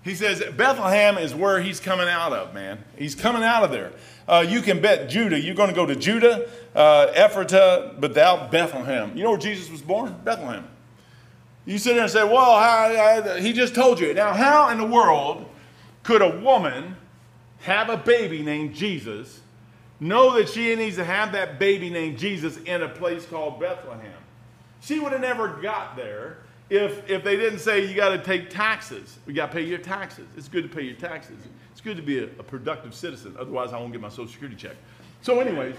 [0.04, 2.84] He says Bethlehem is where he's coming out of, man.
[2.96, 3.92] He's coming out of there.
[4.28, 5.40] Uh, you can bet Judah.
[5.40, 9.16] You're going to go to Judah, uh, Ephratah, but thou Bethlehem.
[9.16, 10.16] You know where Jesus was born?
[10.24, 10.68] Bethlehem.
[11.66, 14.14] You sit there and say, well, how, he just told you.
[14.14, 15.46] Now, how in the world
[16.04, 16.98] could a woman
[17.62, 19.40] have a baby named Jesus,
[20.00, 24.12] know that she needs to have that baby named Jesus in a place called Bethlehem?
[24.82, 28.50] She would have never got there if, if they didn't say you got to take
[28.50, 29.18] taxes.
[29.26, 30.28] We got to pay your taxes.
[30.36, 31.38] It's good to pay your taxes.
[31.84, 33.36] Good to be a, a productive citizen.
[33.38, 34.76] Otherwise, I won't get my Social Security check.
[35.22, 35.76] So, anyways,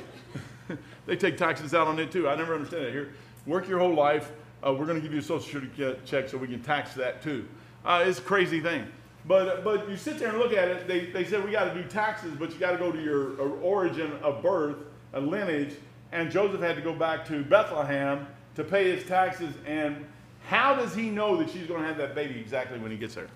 [1.06, 2.28] they take taxes out on it too.
[2.28, 2.92] I never understand that.
[2.92, 3.12] Here,
[3.46, 4.32] work your whole life.
[4.66, 7.22] Uh, we're going to give you a Social Security check so we can tax that
[7.22, 7.46] too.
[7.84, 8.86] Uh, it's a crazy thing.
[9.26, 11.82] But, but you sit there and look at it, they, they said we got to
[11.82, 14.76] do taxes, but you got to go to your origin of birth,
[15.14, 15.74] a lineage,
[16.12, 19.54] and Joseph had to go back to Bethlehem to pay his taxes.
[19.66, 20.04] And
[20.46, 23.14] how does he know that she's going to have that baby exactly when he gets
[23.14, 23.28] there?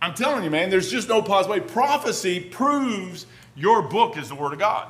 [0.00, 1.60] I'm telling you, man, there's just no possible way.
[1.60, 4.88] Prophecy proves your book is the Word of God.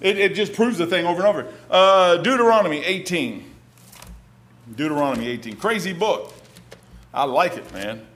[0.00, 1.52] It, it just proves the thing over and over.
[1.70, 3.44] Uh, Deuteronomy 18.
[4.74, 5.56] Deuteronomy 18.
[5.56, 6.32] Crazy book.
[7.12, 8.06] I like it, man.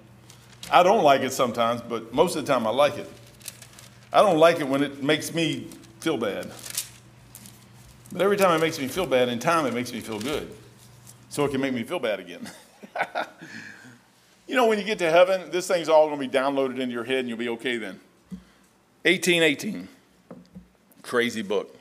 [0.71, 3.11] I don't like it sometimes, but most of the time I like it.
[4.13, 5.69] I don't like it when it makes me
[6.01, 6.51] feel bad.
[8.13, 10.51] But every time it makes me feel bad, in time it makes me feel good.
[11.29, 12.49] So it can make me feel bad again.
[14.51, 16.93] you know, when you get to heaven, this thing's all going to be downloaded into
[16.93, 18.01] your head and you'll be okay then.
[19.05, 19.87] 1818.
[21.03, 21.77] Crazy book.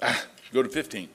[0.00, 1.08] Ah, go to 15.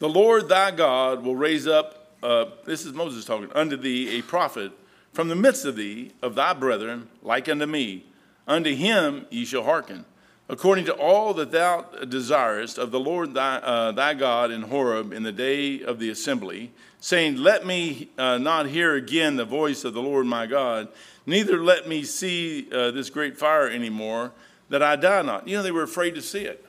[0.00, 4.22] The Lord thy God will raise up uh, this is Moses talking, unto thee a
[4.22, 4.72] prophet
[5.12, 8.04] from the midst of thee, of thy brethren, like unto me.
[8.48, 10.04] Unto him ye shall hearken,
[10.48, 15.12] according to all that thou desirest of the Lord thy, uh, thy God in Horeb
[15.12, 19.84] in the day of the assembly, saying, Let me uh, not hear again the voice
[19.84, 20.88] of the Lord my God,
[21.24, 24.32] neither let me see uh, this great fire anymore,
[24.68, 25.46] that I die not.
[25.48, 26.64] You know, they were afraid to see it.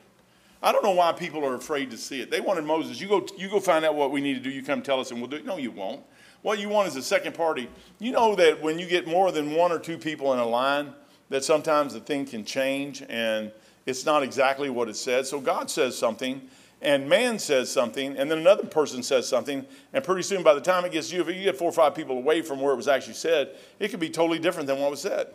[0.60, 2.32] I don't know why people are afraid to see it.
[2.32, 4.62] They wanted Moses, you go, you go find out what we need to do, you
[4.62, 5.46] come tell us and we'll do it.
[5.46, 6.02] No, you won't.
[6.42, 7.68] What you want is a second party.
[7.98, 10.92] You know that when you get more than one or two people in a line,
[11.30, 13.52] that sometimes the thing can change and
[13.88, 15.30] it's not exactly what it says.
[15.30, 16.42] So God says something,
[16.82, 20.60] and man says something, and then another person says something, and pretty soon by the
[20.60, 22.76] time it gets you, if you get four or five people away from where it
[22.76, 25.28] was actually said, it could be totally different than what was said.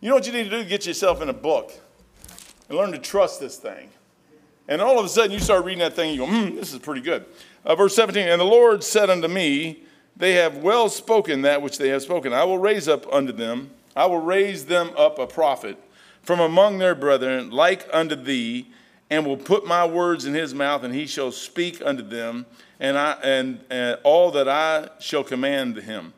[0.00, 0.64] You know what you need to do?
[0.64, 1.70] Get yourself in a book
[2.70, 3.90] and learn to trust this thing.
[4.66, 6.72] And all of a sudden, you start reading that thing, and you go, hmm, this
[6.72, 7.26] is pretty good.
[7.62, 9.82] Uh, verse 17, and the Lord said unto me,
[10.16, 12.32] They have well spoken that which they have spoken.
[12.32, 15.78] I will raise up unto them, I will raise them up a prophet
[16.24, 18.70] from among their brethren, like unto thee,
[19.10, 22.46] and will put my words in his mouth, and he shall speak unto them,
[22.80, 26.14] and, I, and, and all that I shall command him.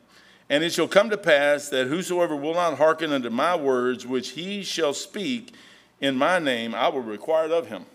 [0.49, 4.29] And it shall come to pass that whosoever will not hearken unto my words, which
[4.29, 5.53] he shall speak
[5.99, 7.85] in my name, I will require it of him.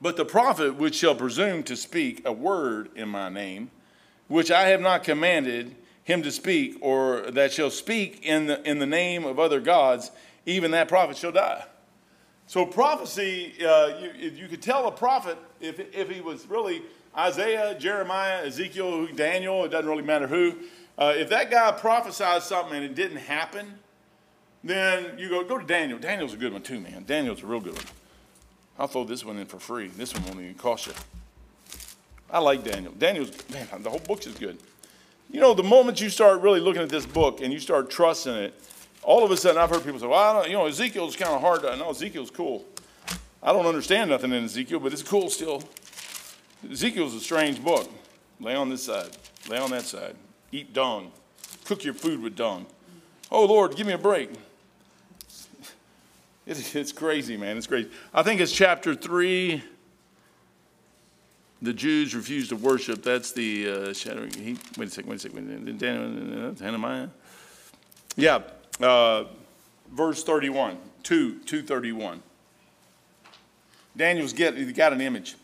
[0.00, 3.70] But the prophet which shall presume to speak a word in my name,
[4.28, 8.78] which I have not commanded him to speak, or that shall speak in the, in
[8.78, 10.10] the name of other gods,
[10.46, 11.64] even that prophet shall die.
[12.46, 16.82] So prophecy, uh, you, you could tell a prophet if, if he was really
[17.16, 20.56] Isaiah, Jeremiah, Ezekiel, Daniel, it doesn't really matter who.
[20.98, 23.74] Uh, if that guy prophesied something and it didn't happen,
[24.62, 25.98] then you go, go to Daniel.
[25.98, 27.04] Daniel's a good one too, man.
[27.06, 27.84] Daniel's a real good one.
[28.78, 29.88] I'll throw this one in for free.
[29.88, 30.92] This one won't even cost you.
[32.30, 32.92] I like Daniel.
[32.92, 34.58] Daniel's, man, the whole book is good.
[35.30, 38.34] You know, the moment you start really looking at this book and you start trusting
[38.34, 38.54] it,
[39.02, 41.62] all of a sudden I've heard people say, well, you know, Ezekiel's kind of hard
[41.62, 42.64] to, no, Ezekiel's cool.
[43.42, 45.62] I don't understand nothing in Ezekiel, but it's cool still.
[46.70, 47.90] Ezekiel's a strange book.
[48.38, 49.10] Lay on this side,
[49.48, 50.14] lay on that side,
[50.50, 51.12] eat dung,
[51.64, 52.66] cook your food with dung.
[53.30, 54.30] Oh, Lord, give me a break.
[56.46, 57.58] It, it's crazy, man.
[57.58, 57.90] It's crazy.
[58.12, 59.62] I think it's chapter 3.
[61.62, 63.02] The Jews refused to worship.
[63.02, 64.34] That's the uh, Shadrach.
[64.34, 66.58] He, wait a second, wait a second.
[66.60, 67.08] Hananiah.
[68.16, 68.40] Yeah,
[68.80, 69.24] uh,
[69.92, 72.22] verse 31, 2, 231.
[73.96, 75.36] Daniel's get, he got an image.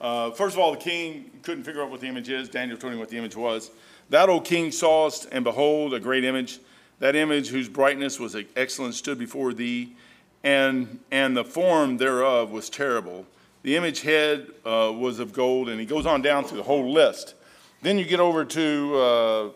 [0.00, 2.48] Uh, first of all, the king couldn't figure out what the image is.
[2.48, 3.70] Daniel told him what the image was.
[4.08, 6.58] That old king sawest, and behold, a great image.
[6.98, 9.94] That image, whose brightness was excellent, stood before thee
[10.42, 13.26] and, and the form thereof was terrible.
[13.62, 16.90] The image head uh, was of gold, and he goes on down through the whole
[16.90, 17.34] list.
[17.82, 19.48] Then you get over to, uh,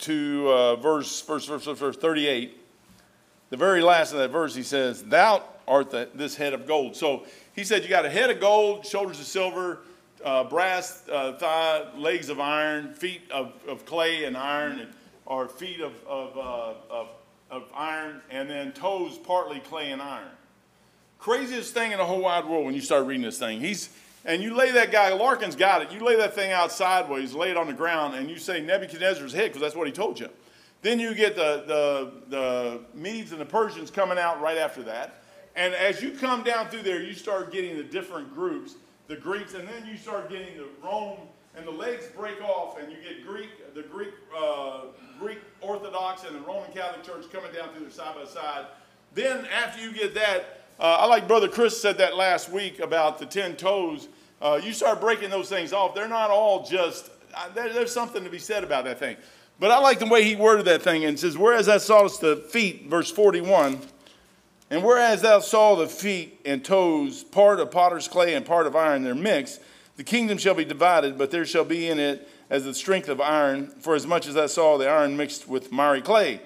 [0.00, 2.56] to uh, verse, verse, verse, verse 38.
[3.50, 6.96] The very last of that verse, he says, Thou art the, this head of gold.
[6.96, 9.80] So he said, You got a head of gold, shoulders of silver,
[10.24, 14.92] uh, brass uh, thigh, legs of iron, feet of, of clay and iron, and,
[15.26, 17.08] or feet of, of, uh, of
[17.50, 20.28] of iron, and then toes partly clay and iron.
[21.18, 23.60] Craziest thing in the whole wide world when you start reading this thing.
[23.60, 23.90] He's
[24.24, 25.92] and you lay that guy, Larkin's got it.
[25.92, 29.32] You lay that thing out sideways, lay it on the ground, and you say Nebuchadnezzar's
[29.32, 30.28] head because that's what he told you.
[30.82, 35.22] Then you get the, the, the Medes and the Persians coming out right after that.
[35.56, 38.76] And as you come down through there, you start getting the different groups,
[39.08, 41.18] the Greeks, and then you start getting the Rome,
[41.56, 44.82] and the legs break off, and you get Greek, the Greek, uh,
[45.18, 48.66] Greek Orthodox, and the Roman Catholic Church coming down through there side by side.
[49.14, 53.18] Then after you get that, uh, I like Brother Chris said that last week about
[53.18, 54.08] the ten toes.
[54.40, 55.94] Uh, you start breaking those things off.
[55.94, 57.10] They're not all just.
[57.54, 59.16] There, there's something to be said about that thing.
[59.58, 62.36] But I like the way he worded that thing and says, "Whereas thou sawest the
[62.36, 63.80] feet," verse 41.
[64.70, 68.76] And whereas thou saw the feet and toes, part of potter's clay and part of
[68.76, 69.60] iron, they're mixed,
[69.96, 73.20] the kingdom shall be divided, but there shall be in it as the strength of
[73.20, 76.40] iron, for as much as I saw the iron mixed with miry clay.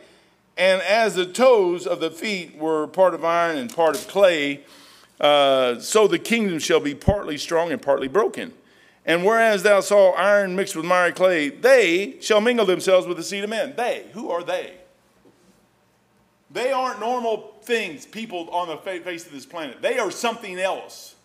[0.57, 4.65] And as the toes of the feet were part of iron and part of clay,
[5.21, 8.53] uh, so the kingdom shall be partly strong and partly broken.
[9.07, 13.23] And whereas thou saw iron mixed with miry clay, they shall mingle themselves with the
[13.23, 13.75] seed of men.
[13.77, 14.75] They, who are they?
[16.51, 19.83] They aren't normal things, people on the face of this planet.
[19.83, 21.17] They are something else.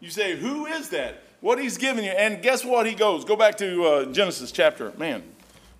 [0.00, 1.24] You say, who is that?
[1.40, 2.10] What he's giving you.
[2.10, 2.86] And guess what?
[2.86, 3.24] He goes.
[3.24, 4.92] Go back to uh, Genesis chapter.
[4.96, 5.22] Man,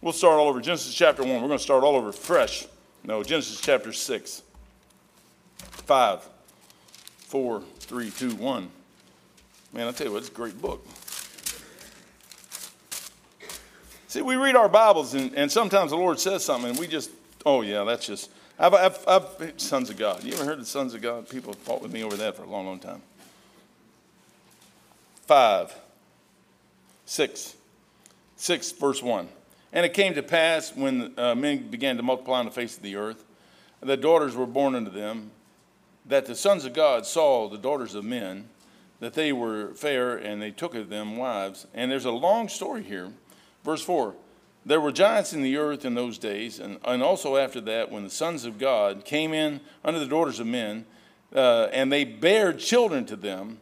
[0.00, 0.60] we'll start all over.
[0.60, 1.30] Genesis chapter 1.
[1.30, 2.66] We're going to start all over fresh.
[3.04, 4.42] No, Genesis chapter 6.
[5.58, 6.28] 5,
[7.18, 8.70] 4, 3, 2, 1.
[9.72, 10.86] Man, I tell you what, it's a great book.
[14.08, 17.10] See, we read our Bibles, and, and sometimes the Lord says something, and we just,
[17.46, 20.22] oh, yeah, that's just I've, I've, I've, sons of God.
[20.22, 21.26] You ever heard of sons of God?
[21.30, 23.00] People have fought with me over that for a long, long time.
[25.22, 25.74] Five,
[27.06, 27.56] six,
[28.36, 29.28] six, verse one.
[29.72, 32.82] And it came to pass when uh, men began to multiply on the face of
[32.82, 33.24] the earth,
[33.80, 35.30] that daughters were born unto them,
[36.06, 38.48] that the sons of God saw the daughters of men,
[38.98, 41.66] that they were fair, and they took of them wives.
[41.72, 43.12] And there's a long story here.
[43.64, 44.14] Verse 4
[44.64, 48.04] there were giants in the earth in those days, and, and also after that, when
[48.04, 50.84] the sons of God came in under the daughters of men,
[51.34, 53.58] uh, and they bare children to them,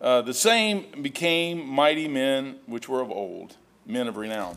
[0.00, 4.56] uh, the same became mighty men which were of old, men of renown.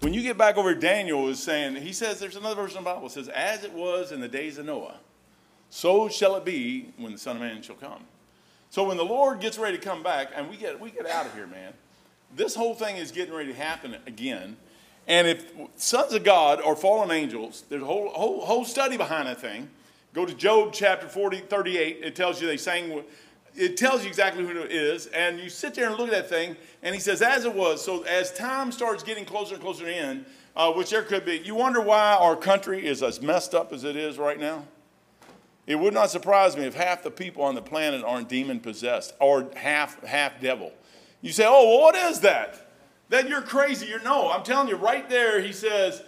[0.00, 2.90] When you get back over, Daniel is saying, he says, there's another verse in the
[2.90, 4.96] Bible, says, as it was in the days of Noah,
[5.70, 8.04] so shall it be when the Son of Man shall come.
[8.70, 11.26] So when the Lord gets ready to come back, and we get, we get out
[11.26, 11.72] of here, man,
[12.34, 14.56] this whole thing is getting ready to happen again.
[15.06, 19.28] And if sons of God are fallen angels, there's a whole, whole, whole study behind
[19.28, 19.70] that thing.
[20.12, 22.00] Go to Job chapter 40, 38.
[22.02, 23.04] It tells you they sang,
[23.56, 25.06] it tells you exactly who it is.
[25.08, 27.84] And you sit there and look at that thing, and he says, as it was.
[27.84, 31.54] So as time starts getting closer and closer in, uh, which there could be, you
[31.54, 34.64] wonder why our country is as messed up as it is right now?
[35.66, 39.14] It would not surprise me if half the people on the planet aren't demon possessed
[39.20, 40.72] or half, half devil.
[41.20, 42.66] You say, oh, well, what is that?
[43.08, 43.86] then you're crazy.
[43.86, 46.02] You're no, I'm telling you right there, he says,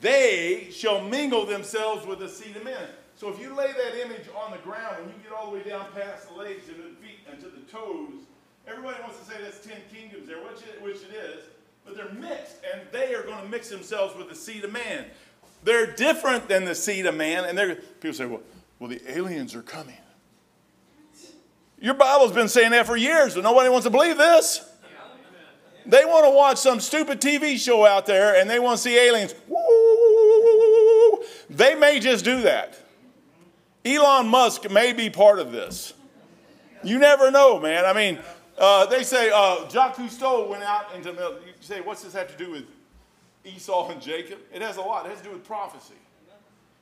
[0.00, 2.88] they shall mingle themselves with the seed of men.
[3.16, 5.62] So if you lay that image on the ground, when you get all the way
[5.62, 8.24] down past the legs and the feet and to the toes,
[8.66, 11.44] everybody wants to say that's ten kingdoms there, which it, which it is,
[11.84, 15.04] but they're mixed, and they are going to mix themselves with the seed of man.
[15.62, 18.42] They're different than the seed of man, and they're people say, well,
[18.78, 19.96] well, the aliens are coming.
[21.80, 24.68] Your Bible's been saying that for years, but nobody wants to believe this.
[25.86, 28.96] They want to watch some stupid TV show out there and they want to see
[28.98, 29.34] aliens.
[29.48, 31.24] Woo!
[31.50, 32.83] They may just do that.
[33.84, 35.94] Elon Musk may be part of this.
[36.82, 37.84] You never know, man.
[37.84, 38.18] I mean,
[38.58, 41.32] uh, they say uh, Jacques Cousteau went out into the middle.
[41.34, 42.64] You say, what's this have to do with
[43.44, 44.38] Esau and Jacob?
[44.52, 45.06] It has a lot.
[45.06, 45.94] It has to do with prophecy.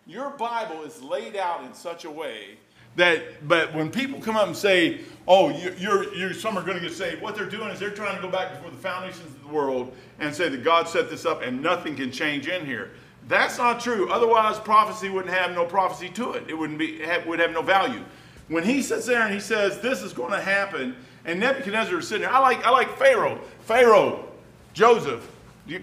[0.07, 2.59] Your Bible is laid out in such a way
[2.97, 6.83] that, but when people come up and say, oh, you're, you're, some are going to
[6.83, 9.43] get saved, what they're doing is they're trying to go back before the foundations of
[9.43, 12.91] the world and say that God set this up and nothing can change in here.
[13.29, 14.11] That's not true.
[14.11, 16.45] Otherwise, prophecy wouldn't have no prophecy to it.
[16.49, 18.05] It wouldn't be, have, would have no value.
[18.49, 22.09] When he sits there and he says, this is going to happen, and Nebuchadnezzar is
[22.09, 23.41] sitting there, I like, I like Pharaoh.
[23.61, 24.29] Pharaoh,
[24.75, 25.29] Joseph.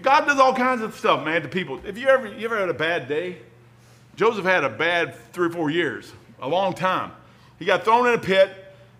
[0.02, 1.80] God does all kinds of stuff, man, to people.
[1.86, 3.38] If you ever, you ever had a bad day?
[4.16, 7.12] Joseph had a bad three or four years a long time.
[7.58, 8.50] He got thrown in a pit.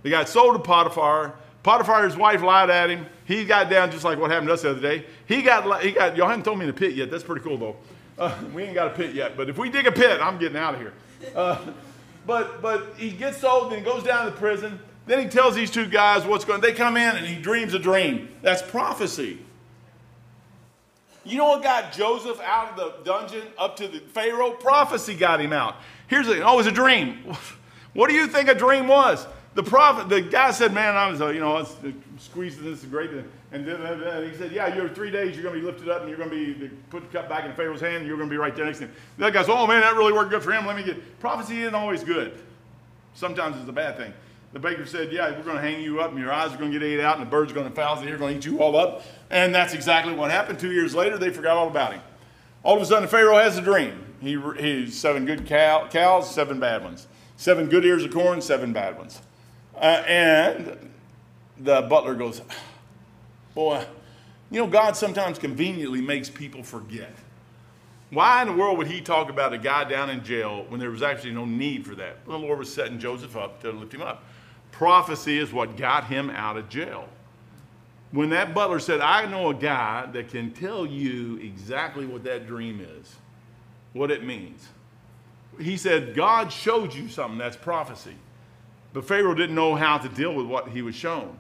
[0.03, 1.35] He got sold to Potiphar.
[1.63, 3.07] Potiphar, his wife lied at him.
[3.27, 5.05] He got down just like what happened to us the other day.
[5.27, 7.11] He got, he got y'all haven't thrown me in pit yet.
[7.11, 7.77] That's pretty cool, though.
[8.21, 10.59] Uh, we ain't got a pit yet, but if we dig a pit, I'm getting
[10.59, 10.93] out of here.
[11.35, 11.59] Uh,
[12.27, 14.79] but, but he gets sold and goes down to prison.
[15.07, 17.79] Then he tells these two guys what's going They come in and he dreams a
[17.79, 18.29] dream.
[18.43, 19.39] That's prophecy.
[21.25, 24.51] You know what got Joseph out of the dungeon up to the Pharaoh?
[24.51, 25.77] Prophecy got him out.
[26.07, 27.35] Here's a, oh, it was a dream.
[27.93, 29.27] What do you think a dream was?
[29.55, 31.75] The prophet, the guy said, man, I was, uh, you know, was
[32.19, 33.11] squeezing this great.
[33.53, 36.09] And then he said, yeah, you're three days, you're going to be lifted up and
[36.09, 38.33] you're going to be put the cup back in Pharaoh's hand and you're going to
[38.33, 38.93] be right there next to him.
[39.19, 40.67] Other guy oh, man, that really worked good for him.
[40.67, 42.39] Let me get, prophecy isn't always good.
[43.15, 44.13] Sometimes it's a bad thing.
[44.53, 46.73] The baker said, Yeah, we're going to hang you up, and your eyes are going
[46.73, 48.49] to get ate out, and the birds are going to fowls, and they're going to
[48.49, 49.03] eat you all up.
[49.31, 50.59] And that's exactly what happened.
[50.59, 52.03] Two years later, they forgot all about him.
[52.65, 54.07] All of a sudden, Pharaoh has a dream.
[54.21, 57.07] He, he's seven good cow, cows, seven bad ones.
[57.37, 59.23] Seven good ears of corn, seven bad ones.
[59.77, 60.91] Uh, and
[61.57, 62.43] the butler goes,
[63.55, 63.85] Boy,
[64.51, 67.15] you know, God sometimes conveniently makes people forget.
[68.11, 70.91] Why in the world would he talk about a guy down in jail when there
[70.91, 72.25] was actually no need for that?
[72.25, 74.25] The Lord was setting Joseph up to lift him up.
[74.73, 77.09] Prophecy is what got him out of jail.
[78.13, 82.49] When that butler said, I know a guy that can tell you exactly what that
[82.49, 83.15] dream is,
[83.93, 84.67] what it means.
[85.61, 88.17] He said, God showed you something, that's prophecy.
[88.93, 91.39] But Pharaoh didn't know how to deal with what he was shown.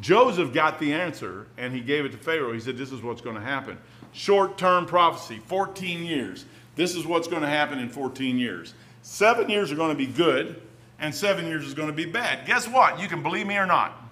[0.00, 2.52] Joseph got the answer and he gave it to Pharaoh.
[2.52, 3.78] He said, This is what's going to happen.
[4.12, 6.46] Short term prophecy, 14 years.
[6.76, 8.74] This is what's going to happen in 14 years.
[9.02, 10.60] Seven years are going to be good,
[10.98, 12.46] and seven years is going to be bad.
[12.46, 12.98] Guess what?
[12.98, 14.02] You can believe me or not.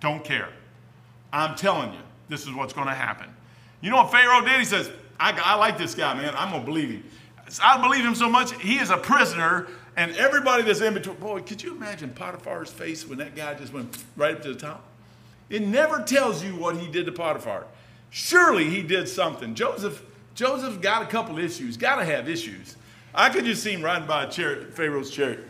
[0.00, 0.48] Don't care.
[1.32, 3.28] I'm telling you, this is what's going to happen.
[3.80, 4.58] You know what Pharaoh did?
[4.58, 6.34] He says, I, I like this guy, man.
[6.36, 7.04] I'm going to believe him.
[7.62, 9.66] I believe him so much, he is a prisoner,
[9.96, 11.16] and everybody that's in between.
[11.16, 14.58] Boy, could you imagine Potiphar's face when that guy just went right up to the
[14.58, 14.84] top?
[15.50, 17.66] It never tells you what he did to Potiphar.
[18.08, 19.54] Surely he did something.
[19.54, 20.02] Joseph,
[20.34, 22.76] Joseph's got a couple issues, got to have issues.
[23.12, 25.44] I could just see him riding by a chariot, Pharaoh's chariot.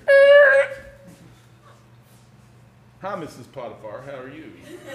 [3.03, 3.51] Hi, Mrs.
[3.53, 4.03] Potiphar.
[4.03, 4.53] How are you?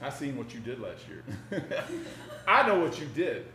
[0.00, 1.24] I seen what you did last year.
[2.46, 3.46] I know what you did.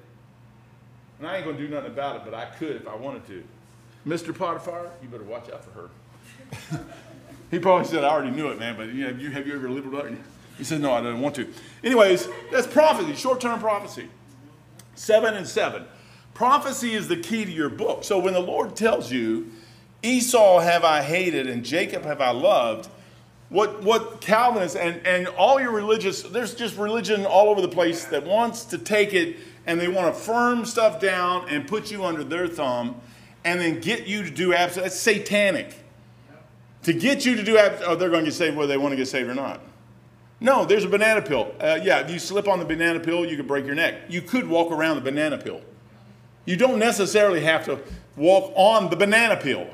[1.20, 3.26] And I ain't going to do nothing about it, but I could if I wanted
[3.28, 3.43] to.
[4.06, 4.36] Mr.
[4.38, 6.80] Potiphar, you better watch out for her.
[7.54, 9.70] he probably said, I already knew it, man, but you have, you, have you ever
[9.70, 10.18] lived her?
[10.58, 11.47] He said, No, I didn't want to.
[11.84, 14.10] Anyways, that's prophecy, short term prophecy.
[14.95, 15.86] Seven and seven.
[16.34, 18.04] Prophecy is the key to your book.
[18.04, 19.51] So when the Lord tells you,
[20.01, 22.89] Esau have I hated and Jacob have I loved,
[23.49, 28.06] what, what Calvinists and, and all your religious, there's just religion all over the place
[28.06, 29.38] that wants to take it
[29.68, 32.99] and they want to firm stuff down and put you under their thumb
[33.45, 35.83] and then get you to do absolutely, that's satanic.
[36.84, 38.98] To get you to do, oh, they're going to get saved whether they want to
[38.98, 39.62] get saved or not.
[40.40, 41.56] No, there's a banana peel.
[41.60, 43.96] Uh, yeah, if you slip on the banana peel, you could break your neck.
[44.10, 45.62] You could walk around the banana peel.
[46.46, 47.80] You don't necessarily have to
[48.18, 49.70] walk on the banana peel.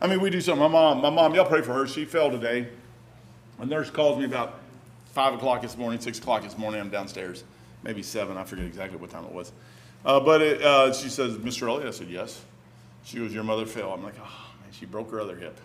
[0.00, 0.62] I mean, we do something.
[0.62, 1.86] My mom, my mom, y'all pray for her.
[1.86, 2.68] She fell today.
[3.58, 4.60] A nurse calls me about
[5.12, 6.80] five o'clock this morning, six o'clock this morning.
[6.80, 7.44] I'm downstairs,
[7.82, 8.38] maybe seven.
[8.38, 9.52] I forget exactly what time it was.
[10.04, 11.68] Uh, but it, uh, she says, Mr.
[11.68, 11.88] Elliott.
[11.88, 12.42] I said, yes.
[13.04, 13.92] She goes, your mother fell.
[13.92, 15.60] I'm like, oh man, she broke her other hip.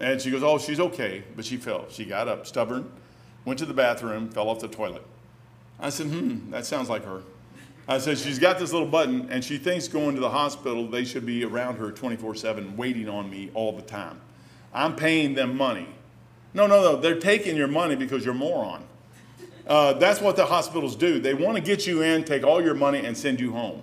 [0.00, 1.86] And she goes, oh, she's okay, but she fell.
[1.90, 2.90] She got up, stubborn,
[3.44, 5.02] went to the bathroom, fell off the toilet.
[5.78, 7.22] I said, hmm, that sounds like her.
[7.86, 11.04] I said, she's got this little button, and she thinks going to the hospital, they
[11.04, 14.20] should be around her 24 7, waiting on me all the time.
[14.72, 15.88] I'm paying them money.
[16.54, 18.84] No, no, no, they're taking your money because you're a moron.
[19.66, 21.20] Uh, that's what the hospitals do.
[21.20, 23.82] They want to get you in, take all your money, and send you home.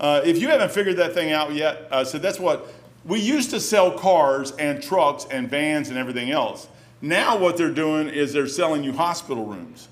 [0.00, 2.68] Uh, if you haven't figured that thing out yet, uh, so that's what
[3.04, 6.68] we used to sell cars and trucks and vans and everything else.
[7.00, 9.88] Now, what they're doing is they're selling you hospital rooms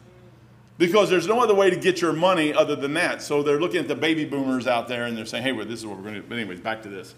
[0.79, 3.23] because there's no other way to get your money other than that.
[3.23, 5.81] So they're looking at the baby boomers out there and they're saying, hey, well, this
[5.81, 6.27] is what we're going to do.
[6.29, 7.15] But, anyways, back to this.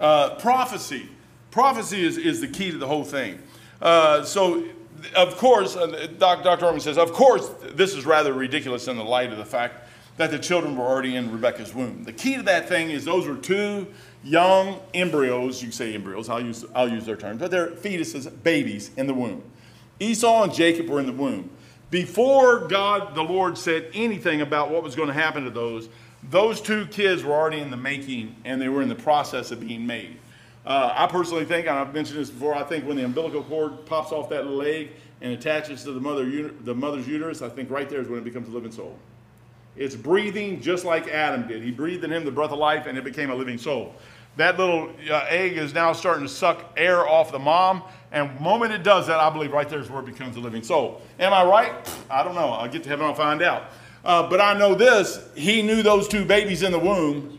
[0.00, 1.08] Uh, prophecy.
[1.50, 3.38] Prophecy is, is the key to the whole thing.
[3.82, 4.64] Uh, so,
[5.14, 6.66] of course, uh, Doc, Dr.
[6.66, 10.30] Ruckman says, of course, this is rather ridiculous in the light of the fact that
[10.30, 12.04] the children were already in Rebecca's womb.
[12.04, 13.86] The key to that thing is those were two
[14.22, 18.90] young embryos, you say embryos, I'll use, I'll use their term, but they're fetuses, babies
[18.96, 19.42] in the womb.
[19.98, 21.50] Esau and Jacob were in the womb.
[21.90, 25.88] Before God, the Lord, said anything about what was going to happen to those,
[26.28, 29.60] those two kids were already in the making and they were in the process of
[29.60, 30.16] being made.
[30.64, 33.86] Uh, I personally think, and I've mentioned this before, I think when the umbilical cord
[33.86, 34.90] pops off that leg
[35.20, 38.24] and attaches to the, mother, the mother's uterus, I think right there is when it
[38.24, 38.98] becomes a living soul.
[39.76, 41.62] It's breathing just like Adam did.
[41.62, 43.94] He breathed in him the breath of life and it became a living soul.
[44.36, 48.42] That little uh, egg is now starting to suck air off the mom and the
[48.42, 51.00] moment it does that, I believe right there is where it becomes a living soul.
[51.18, 51.72] Am I right?
[52.10, 52.50] I don't know.
[52.50, 53.70] I'll get to heaven, I'll find out.
[54.04, 57.38] Uh, but I know this he knew those two babies in the womb.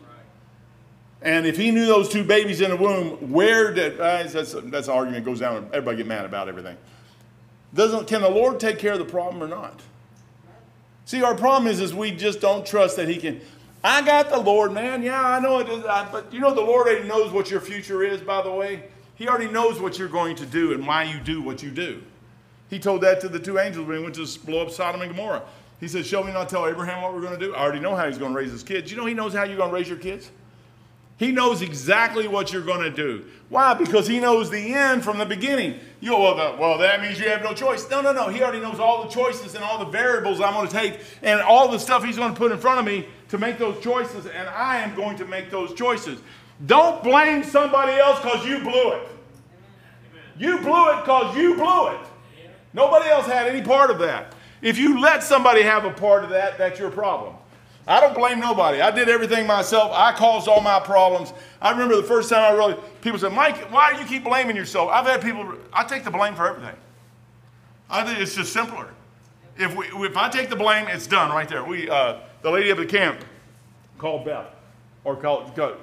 [1.23, 4.87] And if he knew those two babies in the womb, where did, uh, that's, that's
[4.87, 6.77] an argument goes down, everybody get mad about everything.
[7.73, 9.81] Doesn't, can the Lord take care of the problem or not?
[11.05, 13.41] See, our problem is, is we just don't trust that he can.
[13.83, 15.01] I got the Lord, man.
[15.01, 15.83] Yeah, I know it is.
[15.83, 18.83] But you know, the Lord already knows what your future is, by the way.
[19.15, 22.01] He already knows what you're going to do and why you do what you do.
[22.69, 25.11] He told that to the two angels when he went to blow up Sodom and
[25.11, 25.43] Gomorrah.
[25.79, 27.53] He said, Shall we not tell Abraham what we're going to do?
[27.53, 28.91] I already know how he's going to raise his kids.
[28.91, 30.31] You know he knows how you're going to raise your kids?
[31.17, 33.25] He knows exactly what you're going to do.
[33.49, 33.73] Why?
[33.73, 35.79] Because he knows the end from the beginning.
[36.01, 37.87] You well, the, well, that means you have no choice.
[37.89, 38.27] No, no, no.
[38.27, 41.39] He already knows all the choices and all the variables I'm going to take and
[41.39, 44.25] all the stuff he's going to put in front of me to make those choices,
[44.25, 46.19] and I am going to make those choices.
[46.65, 49.07] Don't blame somebody else because you blew it.
[50.37, 51.99] You blew it because you blew it.
[52.73, 54.33] Nobody else had any part of that.
[54.61, 57.35] If you let somebody have a part of that, that's your problem.
[57.91, 58.79] I don't blame nobody.
[58.79, 59.91] I did everything myself.
[59.93, 61.33] I caused all my problems.
[61.61, 64.55] I remember the first time I really, people said, Mike, why do you keep blaming
[64.55, 64.89] yourself?
[64.89, 66.77] I've had people, I take the blame for everything.
[67.89, 68.87] I think it's just simpler.
[69.57, 71.65] If, we, if I take the blame, it's done right there.
[71.65, 73.25] We, uh, the lady at the camp
[73.97, 74.47] called Beth,
[75.03, 75.75] or called, called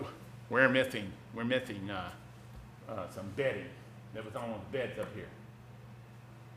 [0.49, 2.11] we're missing, we're missing uh,
[2.89, 3.67] uh, some bedding
[4.15, 5.29] that was on the beds up here.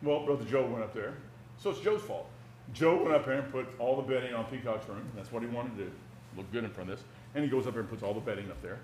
[0.02, 1.16] Well, Brother Joe went up there,
[1.58, 2.30] so it's Joe's fault.
[2.74, 5.04] Joe went up there and put all the bedding on Peacock's room.
[5.16, 5.92] That's what he wanted to do.
[6.38, 7.06] Look good in front of this.
[7.36, 8.80] And he goes up there and puts all the bedding up there.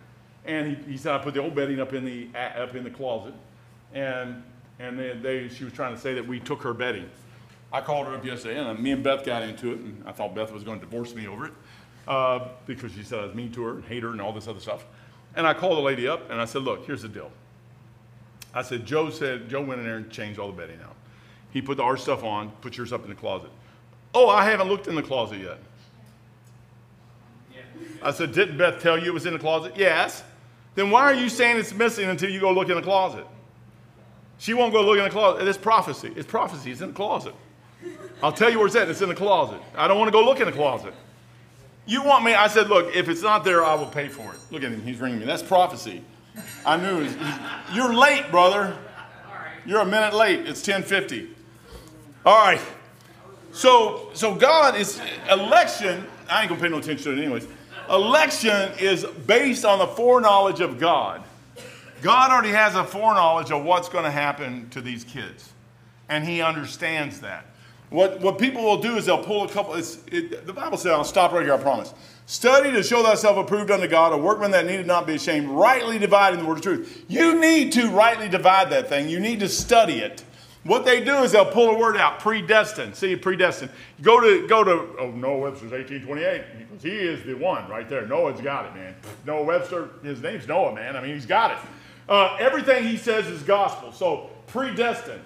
[0.46, 2.90] And he, he said, I put the old bedding up in the, up in the
[2.90, 3.34] closet.
[3.94, 4.44] And,
[4.80, 7.10] and they, she was trying to say that we took her bedding.
[7.72, 10.34] I called her up yesterday, and me and Beth got into it, and I thought
[10.34, 11.54] Beth was going to divorce me over it
[12.08, 14.48] uh, because she said I was mean to her and hate her and all this
[14.48, 14.86] other stuff.
[15.36, 17.30] And I called the lady up, and I said, Look, here's the deal.
[18.54, 20.96] I said, Joe said, Joe went in there and changed all the bedding out.
[21.52, 23.50] He put our stuff on, put yours up in the closet.
[24.20, 25.60] Oh, I haven't looked in the closet yet.
[28.02, 29.74] I said, Didn't Beth tell you it was in the closet?
[29.76, 30.24] Yes.
[30.74, 33.28] Then why are you saying it's missing until you go look in the closet?
[34.40, 35.48] She won't go look in the closet.
[35.48, 36.12] It's prophecy.
[36.16, 36.72] It's prophecy.
[36.72, 37.36] It's in the closet.
[38.24, 38.90] I'll tell you where it's at.
[38.90, 39.62] It's in the closet.
[39.76, 40.96] I don't want to go look in the closet.
[41.86, 42.34] You want me?
[42.34, 44.40] I said, Look, if it's not there, I will pay for it.
[44.50, 44.82] Look at him.
[44.82, 45.28] He's ringing me.
[45.28, 46.02] That's prophecy.
[46.66, 47.04] I knew.
[47.04, 47.16] Was,
[47.72, 48.76] you're late, brother.
[49.64, 50.40] You're a minute late.
[50.40, 51.30] It's 1050.
[52.26, 52.60] All right.
[53.58, 55.02] So, so God is
[55.32, 56.06] election.
[56.30, 57.48] I ain't gonna pay no attention to it anyways.
[57.90, 61.24] Election is based on the foreknowledge of God.
[62.04, 65.54] God already has a foreknowledge of what's going to happen to these kids,
[66.08, 67.48] and He understands that.
[67.90, 69.74] What, what people will do is they'll pull a couple.
[69.74, 71.96] It, the Bible says, I'll stop right here, I promise.
[72.28, 75.98] Study to show thyself approved unto God, a workman that needed not be ashamed, rightly
[75.98, 77.06] dividing the word of truth.
[77.08, 79.10] You need to rightly divide that thing.
[79.10, 80.24] You need to study it.
[80.68, 82.94] What they do is they'll pull a word out, predestined.
[82.94, 83.72] See, predestined.
[84.02, 88.06] Go to, go to, oh, Noah Webster's 1828, because he is the one right there.
[88.06, 88.94] Noah's got it, man.
[89.26, 90.98] Noah Webster, his name's Noah, man.
[90.98, 91.58] I mean, he's got it.
[92.10, 93.94] Uh, everything he says is gospel.
[93.94, 95.22] So, predestined.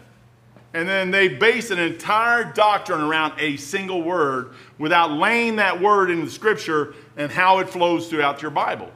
[0.75, 6.11] And then they base an entire doctrine around a single word without laying that word
[6.11, 8.91] in the scripture and how it flows throughout your Bible.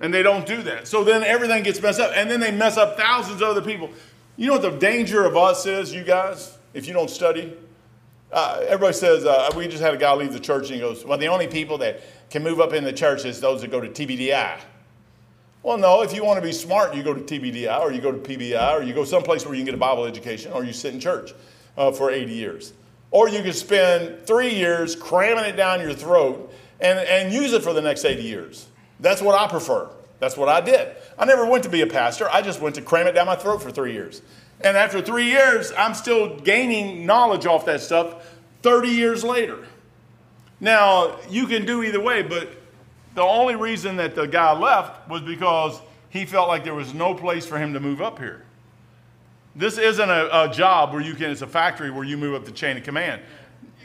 [0.00, 0.86] And they don't do that.
[0.86, 2.12] So then everything gets messed up.
[2.14, 3.90] And then they mess up thousands of other people.
[4.38, 7.56] You know what the danger of us is, you guys, if you don't study?
[8.30, 11.04] Uh, everybody says, uh, we just had a guy leave the church and he goes,
[11.04, 13.80] well, the only people that can move up in the church is those that go
[13.80, 14.60] to TBDI.
[15.64, 18.12] Well, no, if you want to be smart, you go to TBDI or you go
[18.12, 20.72] to PBI or you go someplace where you can get a Bible education or you
[20.72, 21.32] sit in church
[21.76, 22.74] uh, for 80 years.
[23.10, 27.64] Or you can spend three years cramming it down your throat and, and use it
[27.64, 28.68] for the next 80 years.
[29.00, 29.90] That's what I prefer.
[30.20, 30.94] That's what I did.
[31.18, 32.28] I never went to be a pastor.
[32.30, 34.22] I just went to cram it down my throat for three years.
[34.60, 39.66] And after three years, I'm still gaining knowledge off that stuff 30 years later.
[40.60, 42.50] Now, you can do either way, but
[43.14, 47.14] the only reason that the guy left was because he felt like there was no
[47.14, 48.44] place for him to move up here.
[49.54, 52.44] This isn't a, a job where you can, it's a factory where you move up
[52.44, 53.22] the chain of command.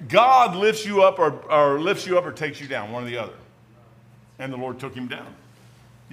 [0.07, 3.07] God lifts you up or, or lifts you up or takes you down, one or
[3.07, 3.33] the other.
[4.39, 5.33] And the Lord took him down.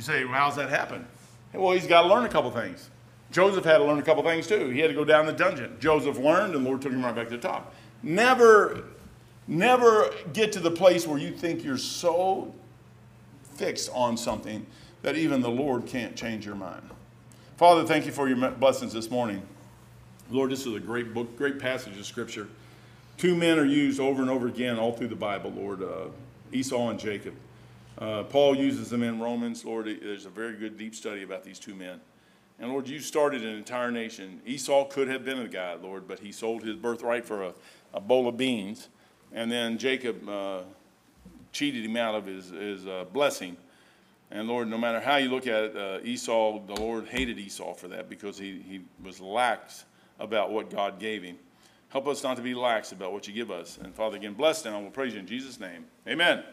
[0.01, 1.07] You say, well, how's that happen?
[1.53, 2.88] Well, he's got to learn a couple things.
[3.32, 4.70] Joseph had to learn a couple things too.
[4.70, 5.76] He had to go down the dungeon.
[5.78, 7.74] Joseph learned, and the Lord took him right back to the top.
[8.03, 8.84] Never,
[9.46, 12.55] never get to the place where you think you're so
[13.57, 14.64] fixed on something
[15.03, 16.88] that even the Lord can't change your mind.
[17.59, 19.42] Father, thank you for your blessings this morning.
[20.30, 22.48] Lord, this is a great book, great passage of Scripture.
[23.18, 26.07] Two men are used over and over again all through the Bible, Lord uh,
[26.53, 27.34] Esau and Jacob.
[28.01, 29.62] Uh, Paul uses them in Romans.
[29.62, 32.01] Lord, there's a very good deep study about these two men.
[32.59, 34.40] And Lord, you started an entire nation.
[34.46, 37.55] Esau could have been a guy, Lord, but he sold his birthright for a,
[37.92, 38.88] a bowl of beans.
[39.32, 40.61] And then Jacob uh,
[41.53, 43.57] cheated him out of his, his uh, blessing.
[44.30, 47.74] And Lord, no matter how you look at it, uh, Esau, the Lord hated Esau
[47.74, 49.84] for that because he, he was lax
[50.18, 51.36] about what God gave him.
[51.90, 53.78] Help us not to be lax about what you give us.
[53.82, 54.74] And Father, again, bless them.
[54.74, 55.84] I will praise you in Jesus' name.
[56.07, 56.44] Amen.